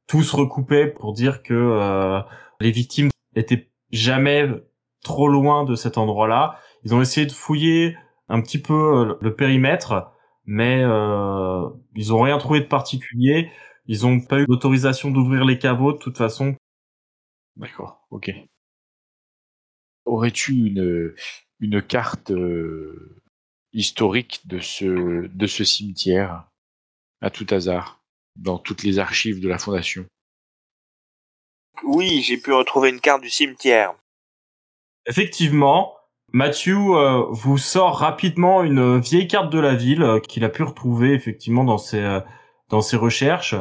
tout 0.07 0.23
se 0.23 0.37
recoupait 0.37 0.89
pour 0.89 1.15
dire 1.15 1.43
que 1.43 1.55
euh, 1.55 2.21
les 2.61 2.71
victimes 2.71 3.09
étaient 3.35 3.71
jamais 3.91 4.49
trop 5.03 5.29
loin 5.29 5.65
de 5.65 5.75
cet 5.75 5.97
endroit-là. 5.97 6.59
Ils 6.85 6.95
ont 6.95 7.01
essayé 7.01 7.27
de 7.27 7.33
fouiller 7.33 7.97
un 8.29 8.43
petit 8.43 8.59
peu 8.61 8.75
euh, 8.75 9.15
le 9.21 9.35
périmètre, 9.35 10.13
mais 10.45 10.81
ils 11.95 12.13
ont 12.13 12.21
rien 12.23 12.39
trouvé 12.39 12.61
de 12.61 12.67
particulier. 12.67 13.51
Ils 13.87 14.07
ont 14.07 14.21
pas 14.21 14.39
eu 14.39 14.47
l'autorisation 14.49 15.11
d'ouvrir 15.11 15.45
les 15.45 15.59
caveaux 15.59 15.93
de 15.93 15.99
toute 15.99 16.19
façon. 16.19 16.57
D'accord, 17.57 18.07
ok. 18.11 18.31
Aurais-tu 20.07 20.55
une, 20.55 21.15
une 21.61 21.83
carte 21.83 22.33
historique 23.73 24.43
de 24.47 24.61
ce, 24.61 25.27
de 25.27 25.47
ce 25.47 25.65
cimetière, 25.65 26.45
à 27.21 27.31
tout 27.31 27.47
hasard, 27.51 28.01
dans 28.37 28.59
toutes 28.59 28.83
les 28.83 28.99
archives 28.99 29.41
de 29.41 29.49
la 29.49 29.59
Fondation 29.59 30.05
Oui, 31.85 32.23
j'ai 32.23 32.37
pu 32.37 32.53
retrouver 32.53 32.91
une 32.91 33.01
carte 33.01 33.23
du 33.23 33.31
cimetière. 33.31 33.95
Effectivement, 35.07 35.95
Matthew 36.33 36.69
euh, 36.69 37.25
vous 37.31 37.59
sort 37.59 37.99
rapidement 37.99 38.63
une 38.63 39.01
vieille 39.01 39.29
carte 39.29 39.51
de 39.51 39.59
la 39.59 39.75
ville 39.75 40.03
euh, 40.03 40.21
qu'il 40.21 40.45
a 40.45 40.51
pu 40.51 40.63
retrouver 40.63 41.15
effectivement 41.15 41.65
dans 41.65 41.79
ses 41.79 42.01
euh, 42.01 42.21
dans 42.69 42.83
ses 42.83 42.97
recherches. 42.97 43.55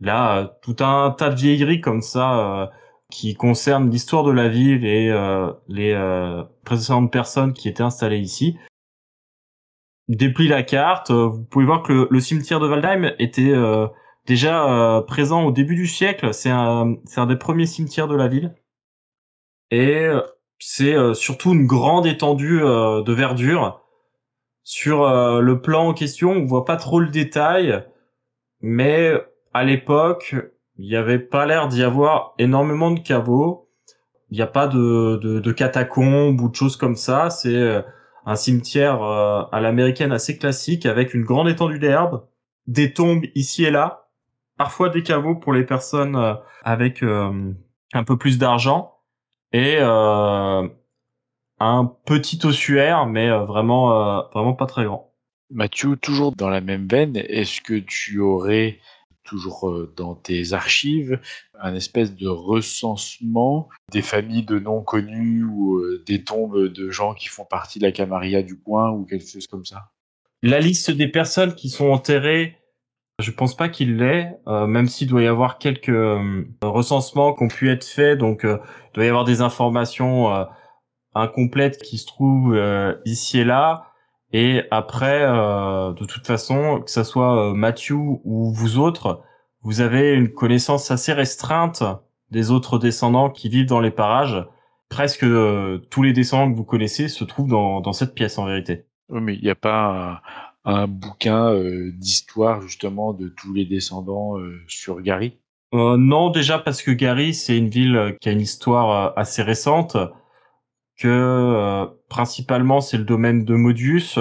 Là, 0.00 0.38
euh, 0.38 0.46
tout 0.62 0.76
un 0.80 1.10
tas 1.10 1.28
de 1.30 1.36
vieilleries 1.36 1.80
comme 1.80 2.00
ça 2.00 2.62
euh, 2.62 2.66
qui 3.10 3.34
concernent 3.34 3.90
l'histoire 3.90 4.24
de 4.24 4.32
la 4.32 4.48
ville 4.48 4.84
et 4.84 5.10
euh, 5.10 5.52
les 5.68 5.92
euh, 5.92 6.42
précédentes 6.64 7.12
personnes 7.12 7.52
qui 7.52 7.68
étaient 7.68 7.82
installées 7.82 8.18
ici. 8.18 8.58
Déplie 10.08 10.48
la 10.48 10.62
carte. 10.62 11.10
euh, 11.10 11.26
vous 11.28 11.44
pouvez 11.44 11.64
voir 11.64 11.82
que 11.82 11.92
le, 11.92 12.08
le 12.10 12.20
cimetière 12.20 12.60
de 12.60 12.68
Waldheim 12.68 13.12
était 13.18 13.50
euh, 13.50 13.86
déjà 14.26 14.68
euh, 14.98 15.02
présent 15.02 15.44
au 15.44 15.52
début 15.52 15.74
du 15.74 15.86
siècle. 15.86 16.32
C'est 16.32 16.50
un 16.50 16.96
c'est 17.04 17.20
un 17.20 17.26
des 17.26 17.36
premiers 17.36 17.66
cimetières 17.66 18.08
de 18.08 18.16
la 18.16 18.28
ville. 18.28 18.54
Et 19.70 20.04
euh, 20.06 20.20
c'est 20.58 20.94
euh, 20.94 21.14
surtout 21.14 21.52
une 21.52 21.66
grande 21.66 22.06
étendue 22.06 22.62
euh, 22.62 23.02
de 23.02 23.12
verdure. 23.12 23.82
Sur 24.68 25.08
le 25.40 25.60
plan 25.60 25.86
en 25.88 25.94
question, 25.94 26.32
on 26.32 26.44
voit 26.44 26.64
pas 26.64 26.76
trop 26.76 26.98
le 26.98 27.06
détail, 27.06 27.84
mais 28.60 29.12
à 29.54 29.62
l'époque, 29.62 30.34
il 30.76 30.90
y 30.90 30.96
avait 30.96 31.20
pas 31.20 31.46
l'air 31.46 31.68
d'y 31.68 31.84
avoir 31.84 32.34
énormément 32.38 32.90
de 32.90 32.98
caveaux. 32.98 33.70
Il 34.30 34.36
n'y 34.36 34.42
a 34.42 34.48
pas 34.48 34.66
de, 34.66 35.20
de, 35.22 35.38
de 35.38 35.52
catacombes 35.52 36.40
ou 36.40 36.48
de 36.48 36.54
choses 36.56 36.76
comme 36.76 36.96
ça. 36.96 37.30
C'est 37.30 37.84
un 38.26 38.36
cimetière 38.36 39.02
euh, 39.02 39.44
à 39.52 39.60
l'américaine 39.60 40.12
assez 40.12 40.36
classique 40.36 40.84
avec 40.84 41.14
une 41.14 41.24
grande 41.24 41.48
étendue 41.48 41.78
d'herbe, 41.78 42.26
des 42.66 42.92
tombes 42.92 43.24
ici 43.34 43.64
et 43.64 43.70
là, 43.70 44.06
parfois 44.56 44.88
des 44.88 45.02
caveaux 45.02 45.36
pour 45.36 45.52
les 45.52 45.64
personnes 45.64 46.16
euh, 46.16 46.34
avec 46.64 47.02
euh, 47.02 47.52
un 47.92 48.04
peu 48.04 48.16
plus 48.16 48.38
d'argent 48.38 48.94
et 49.52 49.76
euh, 49.78 50.68
un 51.58 51.84
petit 52.04 52.40
ossuaire, 52.44 53.06
mais 53.06 53.30
vraiment, 53.30 54.28
vraiment 54.34 54.52
pas 54.52 54.66
très 54.66 54.84
grand. 54.84 55.14
Mathieu, 55.50 55.96
toujours 55.96 56.32
dans 56.32 56.50
la 56.50 56.60
même 56.60 56.86
veine, 56.86 57.16
est-ce 57.16 57.62
que 57.62 57.78
tu 57.78 58.20
aurais 58.20 58.80
toujours 59.26 59.68
euh, 59.68 59.92
dans 59.96 60.14
tes 60.14 60.52
archives 60.52 61.20
un 61.60 61.74
espèce 61.74 62.14
de 62.14 62.28
recensement 62.28 63.68
des 63.92 64.02
familles 64.02 64.44
de 64.44 64.58
noms 64.58 64.82
connus 64.82 65.44
ou 65.44 65.76
euh, 65.76 66.02
des 66.06 66.24
tombes 66.24 66.68
de 66.68 66.90
gens 66.90 67.12
qui 67.12 67.28
font 67.28 67.44
partie 67.44 67.78
de 67.78 67.84
la 67.84 67.92
Camarilla 67.92 68.42
du 68.42 68.58
coin 68.58 68.90
ou 68.90 69.04
quelque 69.04 69.26
chose 69.26 69.46
comme 69.46 69.64
ça? 69.64 69.90
La 70.42 70.60
liste 70.60 70.90
des 70.90 71.08
personnes 71.08 71.54
qui 71.54 71.68
sont 71.68 71.90
enterrées, 71.90 72.56
je 73.20 73.30
pense 73.30 73.56
pas 73.56 73.68
qu'il 73.68 73.96
l'ait, 73.96 74.38
euh, 74.46 74.66
même 74.66 74.86
s'il 74.86 75.08
doit 75.08 75.22
y 75.22 75.26
avoir 75.26 75.58
quelques 75.58 76.20
recensements 76.62 77.34
qui 77.34 77.44
ont 77.44 77.48
pu 77.48 77.70
être 77.70 77.84
faits, 77.84 78.18
donc 78.18 78.42
il 78.44 78.58
doit 78.94 79.04
y 79.04 79.08
avoir 79.08 79.24
des 79.24 79.40
informations 79.40 80.46
incomplètes 81.14 81.82
qui 81.82 81.98
se 81.98 82.06
trouvent 82.06 82.56
ici 83.04 83.40
et 83.40 83.44
là. 83.44 83.92
Et 84.32 84.62
après, 84.70 85.22
euh, 85.22 85.92
de 85.92 86.04
toute 86.04 86.26
façon, 86.26 86.80
que 86.80 86.90
ça 86.90 87.04
soit 87.04 87.50
euh, 87.50 87.54
Matthew 87.54 87.92
ou 88.24 88.52
vous 88.52 88.78
autres, 88.78 89.22
vous 89.62 89.80
avez 89.80 90.14
une 90.14 90.32
connaissance 90.32 90.90
assez 90.90 91.12
restreinte 91.12 91.82
des 92.30 92.50
autres 92.50 92.78
descendants 92.78 93.30
qui 93.30 93.48
vivent 93.48 93.66
dans 93.66 93.80
les 93.80 93.90
parages. 93.90 94.46
Presque 94.88 95.24
euh, 95.24 95.78
tous 95.90 96.02
les 96.02 96.12
descendants 96.12 96.52
que 96.52 96.56
vous 96.56 96.64
connaissez 96.64 97.08
se 97.08 97.24
trouvent 97.24 97.48
dans, 97.48 97.80
dans 97.80 97.92
cette 97.92 98.14
pièce 98.14 98.38
en 98.38 98.46
vérité. 98.46 98.86
Oui, 99.08 99.20
mais 99.20 99.34
il 99.34 99.42
n'y 99.42 99.50
a 99.50 99.54
pas 99.54 100.20
un, 100.64 100.82
un 100.82 100.86
bouquin 100.88 101.52
euh, 101.52 101.92
d'histoire 101.92 102.60
justement 102.60 103.12
de 103.12 103.28
tous 103.28 103.54
les 103.54 103.64
descendants 103.64 104.38
euh, 104.38 104.60
sur 104.66 105.00
Gary? 105.00 105.38
Euh, 105.74 105.96
non, 105.96 106.30
déjà 106.30 106.58
parce 106.58 106.82
que 106.82 106.90
Gary, 106.90 107.34
c'est 107.34 107.56
une 107.56 107.68
ville 107.68 108.16
qui 108.20 108.28
a 108.28 108.32
une 108.32 108.40
histoire 108.40 109.12
assez 109.16 109.42
récente, 109.42 109.96
que 110.98 111.08
euh, 111.08 111.86
principalement 112.08 112.80
c'est 112.80 112.98
le 112.98 113.04
domaine 113.04 113.44
de 113.44 113.54
Modius, 113.54 114.18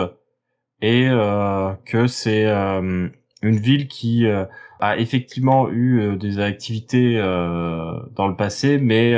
et 0.82 1.08
euh, 1.10 1.74
que 1.86 2.08
c'est 2.08 2.46
euh, 2.46 3.08
une 3.42 3.58
ville 3.58 3.88
qui 3.88 4.26
euh, 4.26 4.46
a 4.80 4.98
effectivement 4.98 5.70
eu 5.70 6.00
euh, 6.02 6.16
des 6.16 6.40
activités 6.40 7.18
euh, 7.18 7.94
dans 8.12 8.28
le 8.28 8.36
passé, 8.36 8.78
mais 8.78 9.16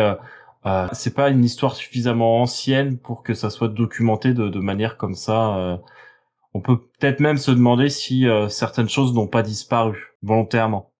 c'est 0.91 1.15
pas 1.15 1.29
une 1.29 1.45
histoire 1.45 1.75
suffisamment 1.75 2.41
ancienne 2.41 2.99
pour 2.99 3.23
que 3.23 3.33
ça 3.33 3.49
soit 3.49 3.69
documenté 3.69 4.33
de, 4.33 4.49
de 4.49 4.59
manière 4.59 4.97
comme 4.97 5.15
ça. 5.15 5.79
On 6.53 6.59
peut 6.59 6.77
peut-être 6.77 7.21
même 7.21 7.37
se 7.37 7.51
demander 7.51 7.87
si 7.87 8.27
certaines 8.49 8.89
choses 8.89 9.13
n'ont 9.15 9.29
pas 9.29 9.43
disparu 9.43 10.17
volontairement. 10.23 10.91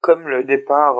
Comme 0.00 0.26
le 0.26 0.42
départ 0.42 0.96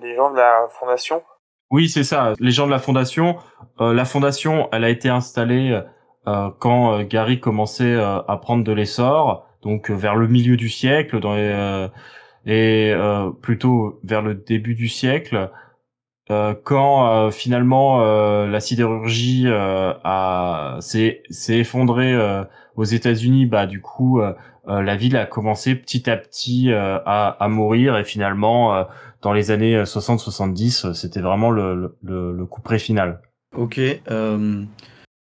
des 0.00 0.16
gens 0.16 0.32
de 0.32 0.38
la 0.38 0.66
fondation. 0.70 1.22
Oui, 1.70 1.88
c'est 1.88 2.04
ça. 2.04 2.32
Les 2.38 2.52
gens 2.52 2.66
de 2.66 2.70
la 2.70 2.78
fondation, 2.78 3.36
euh, 3.80 3.92
la 3.92 4.04
fondation, 4.04 4.68
elle 4.72 4.84
a 4.84 4.88
été 4.90 5.08
installée 5.08 5.80
euh, 6.28 6.50
quand 6.60 6.92
euh, 7.00 7.04
Gary 7.04 7.40
commençait 7.40 7.94
euh, 7.94 8.20
à 8.22 8.36
prendre 8.36 8.62
de 8.62 8.72
l'essor, 8.72 9.46
donc 9.62 9.90
euh, 9.90 9.94
vers 9.94 10.14
le 10.14 10.28
milieu 10.28 10.56
du 10.56 10.68
siècle, 10.68 11.18
dans 11.20 11.34
les, 11.34 11.40
euh, 11.42 11.88
et 12.48 12.94
plutôt 13.42 13.98
vers 14.04 14.22
le 14.22 14.34
début 14.36 14.76
du 14.76 14.86
siècle, 14.86 15.50
quand 16.62 17.30
finalement 17.32 17.98
la 18.46 18.60
sidérurgie 18.60 19.48
a 19.48 20.76
s'est 20.80 21.22
effondrée 21.48 22.16
aux 22.76 22.84
États-Unis, 22.84 23.46
bah 23.46 23.66
du 23.66 23.80
coup 23.80 24.20
la 24.64 24.96
ville 24.96 25.16
a 25.16 25.26
commencé 25.26 25.74
petit 25.74 26.08
à 26.08 26.16
petit 26.16 26.70
à, 26.72 27.30
à 27.30 27.48
mourir 27.48 27.96
et 27.96 28.04
finalement 28.04 28.86
dans 29.22 29.32
les 29.32 29.50
années 29.50 29.82
60-70 29.82 30.92
c'était 30.92 31.20
vraiment 31.20 31.50
le, 31.50 31.96
le, 32.02 32.32
le 32.32 32.46
coup 32.46 32.60
près 32.60 32.78
final. 32.78 33.20
Ok. 33.54 33.78
euh, 33.78 34.64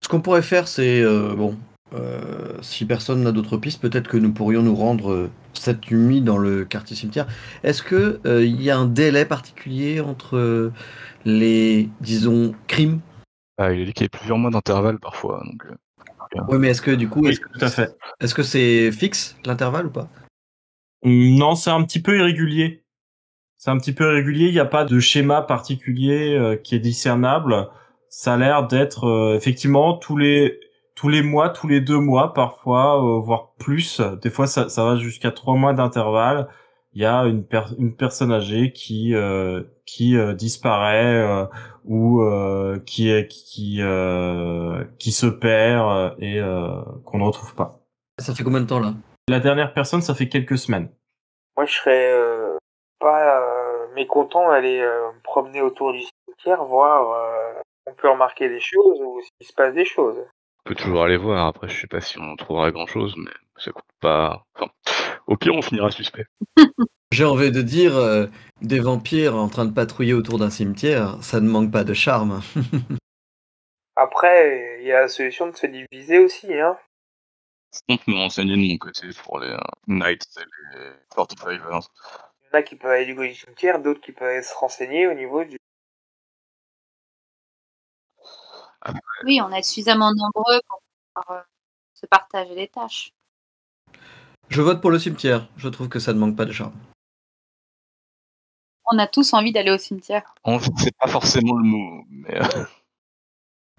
ce 0.04 0.08
qu'on 0.10 0.22
pourrait 0.22 0.42
faire, 0.42 0.68
c'est 0.68 1.02
euh, 1.02 1.34
bon. 1.36 1.58
euh, 1.94 2.54
si 2.62 2.86
personne 2.86 3.24
n'a 3.24 3.32
d'autres 3.32 3.58
pistes, 3.58 3.82
peut-être 3.82 4.08
que 4.08 4.18
nous 4.18 4.32
pourrions 4.34 4.62
nous 4.62 4.76
rendre 4.76 5.12
euh, 5.12 5.30
cette 5.54 5.90
nuit 5.92 6.22
dans 6.22 6.38
le 6.38 6.66
quartier 6.66 6.96
cimetière. 6.96 7.28
Est-ce 7.64 7.82
que 7.82 8.20
euh, 8.26 8.44
il 8.46 8.62
y 8.62 8.70
a 8.70 8.78
un 8.78 8.86
délai 8.86 9.26
particulier 9.26 10.02
entre 10.02 10.38
euh, 10.38 10.74
les, 11.26 11.90
disons, 12.02 12.54
crimes? 12.68 13.00
Ah, 13.58 13.72
il 13.72 13.82
a 13.82 13.86
dit 13.86 13.94
qu'il 13.94 14.04
y 14.04 14.10
avait 14.12 14.18
plusieurs 14.20 14.38
mois 14.38 14.52
d'intervalle 14.52 15.00
parfois. 15.00 15.44
Donc, 15.46 15.66
euh, 15.66 16.42
Oui, 16.50 16.58
mais 16.60 16.70
est-ce 16.70 16.82
que 16.82 16.92
du 16.92 17.08
coup, 17.08 17.22
Oui, 17.22 17.38
que 17.38 17.66
est-ce 18.20 18.36
que 18.36 18.44
c'est 18.44 18.92
fixe 18.92 19.38
l'intervalle 19.46 19.88
ou 19.88 19.92
pas? 19.92 20.10
Non, 21.04 21.56
c'est 21.56 21.70
un 21.70 21.84
petit 21.84 22.02
peu 22.02 22.18
irrégulier. 22.18 22.84
C'est 23.66 23.72
un 23.72 23.78
petit 23.80 23.94
peu 23.94 24.12
irrégulier. 24.12 24.50
Il 24.50 24.54
n'y 24.54 24.60
a 24.60 24.66
pas 24.66 24.86
de 24.86 25.00
schéma 25.00 25.42
particulier 25.42 26.36
euh, 26.38 26.56
qui 26.56 26.76
est 26.76 26.80
discernable. 26.80 27.68
Ça 28.10 28.36
a 28.36 28.38
l'air 28.38 28.68
d'être 28.68 29.06
euh, 29.06 29.36
effectivement 29.36 29.98
tous 29.98 30.18
les 30.18 30.60
tous 30.94 31.10
les 31.10 31.24
mois, 31.24 31.50
tous 31.50 31.68
les 31.68 31.82
deux 31.82 31.98
mois 31.98 32.36
parfois, 32.36 33.04
euh, 33.04 33.20
voire 33.20 33.56
plus. 33.58 34.04
Des 34.22 34.30
fois, 34.30 34.46
ça, 34.46 34.70
ça 34.70 34.86
va 34.86 34.98
jusqu'à 34.98 35.32
trois 35.32 35.56
mois 35.56 35.74
d'intervalle. 35.74 36.48
Il 36.94 37.02
y 37.02 37.06
a 37.06 37.24
une, 37.24 37.44
per- 37.44 37.74
une 37.80 37.96
personne 37.96 38.32
âgée 38.32 38.72
qui 38.72 39.16
euh, 39.16 39.64
qui 39.88 40.16
euh, 40.16 40.36
disparaît 40.36 41.16
euh, 41.16 41.46
ou 41.86 42.22
euh, 42.22 42.78
qui 42.86 43.10
est 43.10 43.26
qui 43.28 43.78
euh, 43.80 44.84
qui 45.00 45.12
se 45.12 45.26
perd 45.26 45.90
euh, 45.90 46.10
et 46.20 46.40
euh, 46.40 46.84
qu'on 47.04 47.18
ne 47.18 47.24
retrouve 47.24 47.56
pas. 47.56 47.80
Ça 48.20 48.36
fait 48.36 48.44
combien 48.44 48.62
de 48.62 48.68
temps 48.68 48.80
là? 48.80 48.94
La 49.28 49.40
dernière 49.40 49.74
personne, 49.74 50.02
ça 50.04 50.14
fait 50.14 50.30
quelques 50.30 50.60
semaines. 50.60 50.90
Moi, 51.58 51.66
je 51.66 51.74
serais 51.74 52.12
euh, 52.14 52.58
pas 53.00 53.35
mécontent 53.96 54.50
d'aller 54.50 54.80
euh, 54.80 55.12
me 55.12 55.22
promener 55.22 55.62
autour 55.62 55.94
du 55.94 56.02
cimetière, 56.02 56.64
voir 56.66 57.12
euh, 57.12 57.62
on 57.88 57.94
peut 57.94 58.10
remarquer 58.10 58.50
des 58.50 58.60
choses 58.60 59.00
ou 59.02 59.22
s'il 59.22 59.48
se 59.48 59.54
passe 59.54 59.74
des 59.74 59.86
choses. 59.86 60.18
on 60.66 60.70
peut 60.70 60.76
toujours 60.76 61.04
aller 61.04 61.18
voir. 61.18 61.48
Après, 61.48 61.68
je 61.68 61.82
sais 61.82 61.88
pas 61.88 62.02
si 62.02 62.20
on 62.20 62.36
trouvera 62.36 62.72
grand 62.72 62.88
chose, 62.88 63.16
mais 63.18 63.32
ça 63.58 63.72
coûte 63.72 63.84
pas. 64.00 64.44
Enfin, 64.56 64.72
au 65.28 65.38
pire, 65.38 65.54
on 65.56 65.62
finira 65.62 65.92
suspect. 65.92 66.26
J'ai 67.12 67.26
envie 67.26 67.52
de 67.52 67.62
dire, 67.62 67.96
euh, 67.96 68.28
des 68.62 68.80
vampires 68.80 69.36
en 69.36 69.48
train 69.48 69.66
de 69.66 69.74
patrouiller 69.74 70.14
autour 70.14 70.38
d'un 70.38 70.50
cimetière, 70.50 71.24
ça 71.24 71.40
ne 71.40 71.48
manque 71.48 71.72
pas 71.72 71.84
de 71.84 71.94
charme. 71.94 72.42
Après, 73.96 74.80
il 74.82 74.88
y 74.88 74.92
a 74.92 75.02
la 75.02 75.08
solution 75.08 75.48
de 75.50 75.56
se 75.56 75.68
diviser 75.68 76.20
aussi, 76.20 76.54
hein. 76.54 76.78
Je 77.74 77.80
compte 77.96 78.08
me 78.08 78.16
renseigner 78.16 78.56
de 78.56 78.72
mon 78.72 78.78
côté 78.78 79.08
pour 79.24 79.40
les 79.40 79.50
euh, 79.50 79.58
Knights 79.88 80.28
et 80.38 80.78
les 80.78 80.90
45ers. 81.14 81.88
A 82.56 82.64
qui 82.64 82.76
peuvent 82.78 82.92
aller 82.92 83.06
du 83.06 83.16
côté 83.16 83.30
du 83.30 83.36
cimetière, 83.36 83.82
d'autres 83.82 84.00
qui 84.00 84.14
peuvent 84.14 84.42
se 84.42 84.54
renseigner 84.56 85.08
au 85.08 85.14
niveau 85.14 85.44
du... 85.44 85.58
Oui, 89.26 89.42
on 89.42 89.52
est 89.52 89.64
suffisamment 89.64 90.12
nombreux 90.14 90.62
pour 90.68 90.82
pouvoir 91.14 91.40
euh, 91.40 91.44
se 91.94 92.06
partager 92.06 92.56
les 92.56 92.68
tâches. 92.68 93.12
Je 94.50 94.62
vote 94.62 94.80
pour 94.80 94.92
le 94.92 95.00
cimetière, 95.00 95.50
je 95.58 95.68
trouve 95.68 95.90
que 95.90 96.00
ça 96.00 96.14
ne 96.14 96.20
manque 96.20 96.38
pas 96.38 96.46
de 96.46 96.52
charme. 96.52 96.76
On 98.86 98.98
a 99.00 99.08
tous 99.08 99.34
envie 99.34 99.52
d'aller 99.52 99.72
au 99.72 99.78
cimetière. 99.78 100.36
Envie, 100.44 100.70
c'est 100.78 100.96
pas 100.98 101.08
forcément 101.08 101.56
le 101.56 101.64
mot, 101.64 102.04
mais 102.10 102.42
euh, 102.42 102.66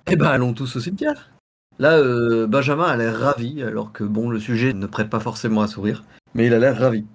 Eh 0.06 0.16
ben 0.16 0.26
allons 0.26 0.52
tous 0.52 0.76
au 0.76 0.80
cimetière. 0.80 1.30
Là, 1.78 1.96
euh, 1.98 2.46
Benjamin 2.46 2.84
a 2.84 2.96
l'air 2.96 3.16
ravi, 3.16 3.62
alors 3.62 3.92
que 3.92 4.04
bon, 4.04 4.28
le 4.28 4.40
sujet 4.40 4.72
ne 4.72 4.86
prête 4.86 5.08
pas 5.08 5.20
forcément 5.20 5.62
à 5.62 5.68
sourire, 5.68 6.04
mais 6.34 6.46
il 6.46 6.54
a 6.54 6.58
l'air 6.58 6.78
ravi. 6.78 7.06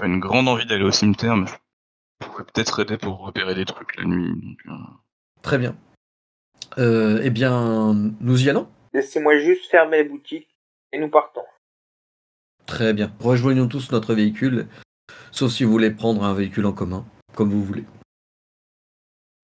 Pas 0.00 0.06
une 0.06 0.18
grande 0.18 0.48
envie 0.48 0.64
d'aller 0.64 0.84
au 0.84 0.90
cimetière, 0.90 1.36
mais 1.36 1.46
je 1.46 2.26
pourrais 2.26 2.44
peut-être 2.44 2.80
aider 2.80 2.96
pour 2.96 3.18
repérer 3.18 3.54
des 3.54 3.66
trucs 3.66 3.96
la 3.96 4.04
nuit. 4.04 4.32
donc, 4.34 4.58
euh, 4.66 4.92
Très 5.42 5.58
bien. 5.58 5.76
Euh, 6.78 7.20
eh 7.22 7.30
bien, 7.30 7.92
nous 8.20 8.42
y 8.42 8.48
allons 8.48 8.70
Laissez-moi 8.94 9.38
juste 9.38 9.70
fermer 9.70 9.98
les 9.98 10.08
boutiques 10.08 10.48
et 10.92 10.98
nous 10.98 11.10
partons. 11.10 11.44
Très 12.66 12.92
bien. 12.94 13.12
Rejoignons 13.20 13.68
tous 13.68 13.92
notre 13.92 14.14
véhicule, 14.14 14.68
sauf 15.32 15.50
si 15.50 15.64
vous 15.64 15.72
voulez 15.72 15.90
prendre 15.90 16.24
un 16.24 16.34
véhicule 16.34 16.66
en 16.66 16.72
commun, 16.72 17.04
comme 17.36 17.50
vous 17.50 17.62
voulez. 17.62 17.84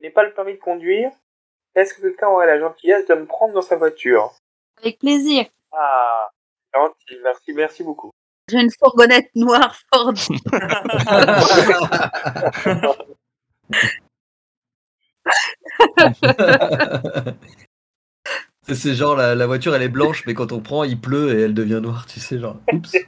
Je 0.00 0.06
n'ai 0.06 0.10
pas 0.10 0.24
le 0.24 0.32
permis 0.32 0.54
de 0.54 0.58
conduire. 0.58 1.10
Est-ce 1.74 1.94
que 1.94 2.00
quelqu'un 2.00 2.28
aurait 2.28 2.46
la 2.46 2.58
gentillesse 2.58 3.06
de 3.06 3.14
me 3.14 3.26
prendre 3.26 3.52
dans 3.52 3.62
sa 3.62 3.76
voiture? 3.76 4.32
Avec 4.78 4.98
plaisir. 5.00 5.46
Ah, 5.72 6.30
gentil, 6.74 7.18
merci, 7.22 7.52
merci 7.52 7.84
beaucoup. 7.84 8.10
J'ai 8.48 8.60
une 8.60 8.70
fourgonnette 8.70 9.28
noire 9.34 9.74
Ford. 9.92 10.14
C'est- 18.68 18.94
genre 18.94 19.14
la, 19.16 19.34
la 19.34 19.46
voiture 19.46 19.74
elle 19.76 19.82
est 19.82 19.88
blanche 19.88 20.24
mais 20.26 20.34
quand 20.34 20.52
on 20.52 20.60
prend 20.60 20.84
il 20.84 21.00
pleut 21.00 21.38
et 21.38 21.42
elle 21.42 21.54
devient 21.54 21.80
noire, 21.82 22.06
tu 22.06 22.20
sais 22.20 22.38
genre. 22.38 22.56
Oups. 22.72 22.96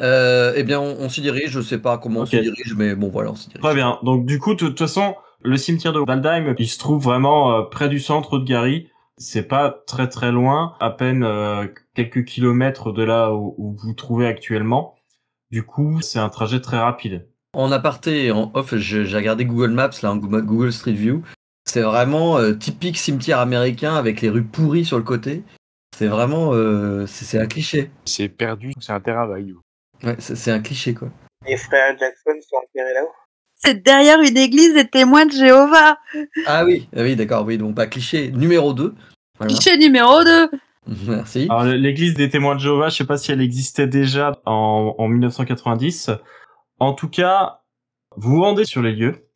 Euh, 0.00 0.54
eh 0.56 0.62
bien 0.62 0.80
on, 0.80 0.96
on 0.98 1.10
s'y 1.10 1.20
dirige, 1.20 1.50
je 1.50 1.60
sais 1.60 1.76
pas 1.76 1.98
comment 1.98 2.20
on 2.20 2.26
s'y 2.26 2.40
dirige 2.40 2.72
mais 2.74 2.94
bon 2.94 3.10
voilà 3.10 3.32
on 3.32 3.34
s'y 3.34 3.48
dirige. 3.48 3.60
Très 3.62 3.74
bien. 3.74 3.98
Donc 4.02 4.24
du 4.24 4.38
coup, 4.38 4.54
de 4.54 4.58
toute 4.58 4.78
façon, 4.78 5.14
le 5.42 5.58
cimetière 5.58 5.92
de 5.92 6.00
Waldheim, 6.00 6.54
il 6.58 6.68
se 6.70 6.78
trouve 6.78 7.02
vraiment 7.04 7.52
euh, 7.52 7.62
près 7.64 7.90
du 7.90 8.00
centre 8.00 8.38
de 8.38 8.44
Gary. 8.46 8.88
C'est 9.22 9.46
pas 9.46 9.82
très 9.86 10.08
très 10.08 10.32
loin, 10.32 10.74
à 10.80 10.90
peine 10.90 11.22
euh, 11.24 11.66
quelques 11.94 12.24
kilomètres 12.24 12.90
de 12.90 13.04
là 13.04 13.32
où, 13.34 13.54
où 13.58 13.72
vous 13.72 13.88
vous 13.88 13.94
trouvez 13.94 14.26
actuellement. 14.26 14.96
Du 15.50 15.62
coup, 15.62 16.00
c'est 16.00 16.18
un 16.18 16.30
trajet 16.30 16.60
très 16.60 16.78
rapide. 16.78 17.28
En 17.52 17.70
aparté 17.70 18.30
en 18.30 18.50
off, 18.54 18.74
j'ai 18.76 19.02
regardé 19.14 19.44
Google 19.44 19.72
Maps 19.72 19.90
là, 20.02 20.12
en 20.12 20.16
Google 20.16 20.72
Street 20.72 20.92
View. 20.92 21.22
C'est 21.66 21.82
vraiment 21.82 22.38
euh, 22.38 22.54
typique 22.54 22.96
cimetière 22.96 23.40
américain 23.40 23.94
avec 23.94 24.20
les 24.20 24.30
rues 24.30 24.44
pourries 24.44 24.84
sur 24.84 24.96
le 24.96 25.04
côté. 25.04 25.42
C'est 25.96 26.06
vraiment 26.06 26.54
euh, 26.54 27.06
c'est 27.06 27.38
un 27.38 27.46
cliché. 27.46 27.90
C'est 28.06 28.28
perdu, 28.28 28.72
c'est 28.80 28.92
un 28.92 29.00
terrain 29.00 29.26
vague. 29.26 29.54
Ouais, 30.02 30.16
c'est 30.18 30.36
c'est 30.36 30.50
un 30.50 30.60
cliché 30.60 30.94
quoi. 30.94 31.10
Les 31.46 31.56
frères 31.56 31.98
Jackson 31.98 32.32
sont 32.48 32.56
enterrés 32.56 32.94
là-haut. 32.94 33.12
C'est 33.56 33.82
derrière 33.82 34.20
une 34.22 34.38
église 34.38 34.72
des 34.72 34.88
témoins 34.88 35.26
de 35.26 35.32
Jéhovah. 35.32 35.98
Ah 36.46 36.64
oui, 36.64 36.88
ah 36.96 37.02
oui 37.02 37.16
d'accord, 37.16 37.44
oui 37.44 37.58
donc 37.58 37.74
pas 37.74 37.86
cliché 37.86 38.30
numéro 38.30 38.72
2. 38.72 38.94
Voilà. 39.40 39.76
Numéro 39.78 40.22
2. 40.22 40.50
Merci. 41.06 41.46
Alors 41.50 41.64
l'église 41.64 42.14
des 42.14 42.28
témoins 42.28 42.54
de 42.54 42.60
Jéhovah, 42.60 42.88
je 42.88 42.96
sais 42.96 43.04
pas 43.04 43.16
si 43.16 43.32
elle 43.32 43.40
existait 43.40 43.86
déjà 43.86 44.40
en, 44.46 44.94
en 44.98 45.08
1990. 45.08 46.10
En 46.78 46.92
tout 46.94 47.08
cas, 47.08 47.60
vous 48.16 48.36
vous 48.36 48.42
rendez 48.42 48.64
sur 48.64 48.82
les 48.82 48.92
lieux. 48.92 49.29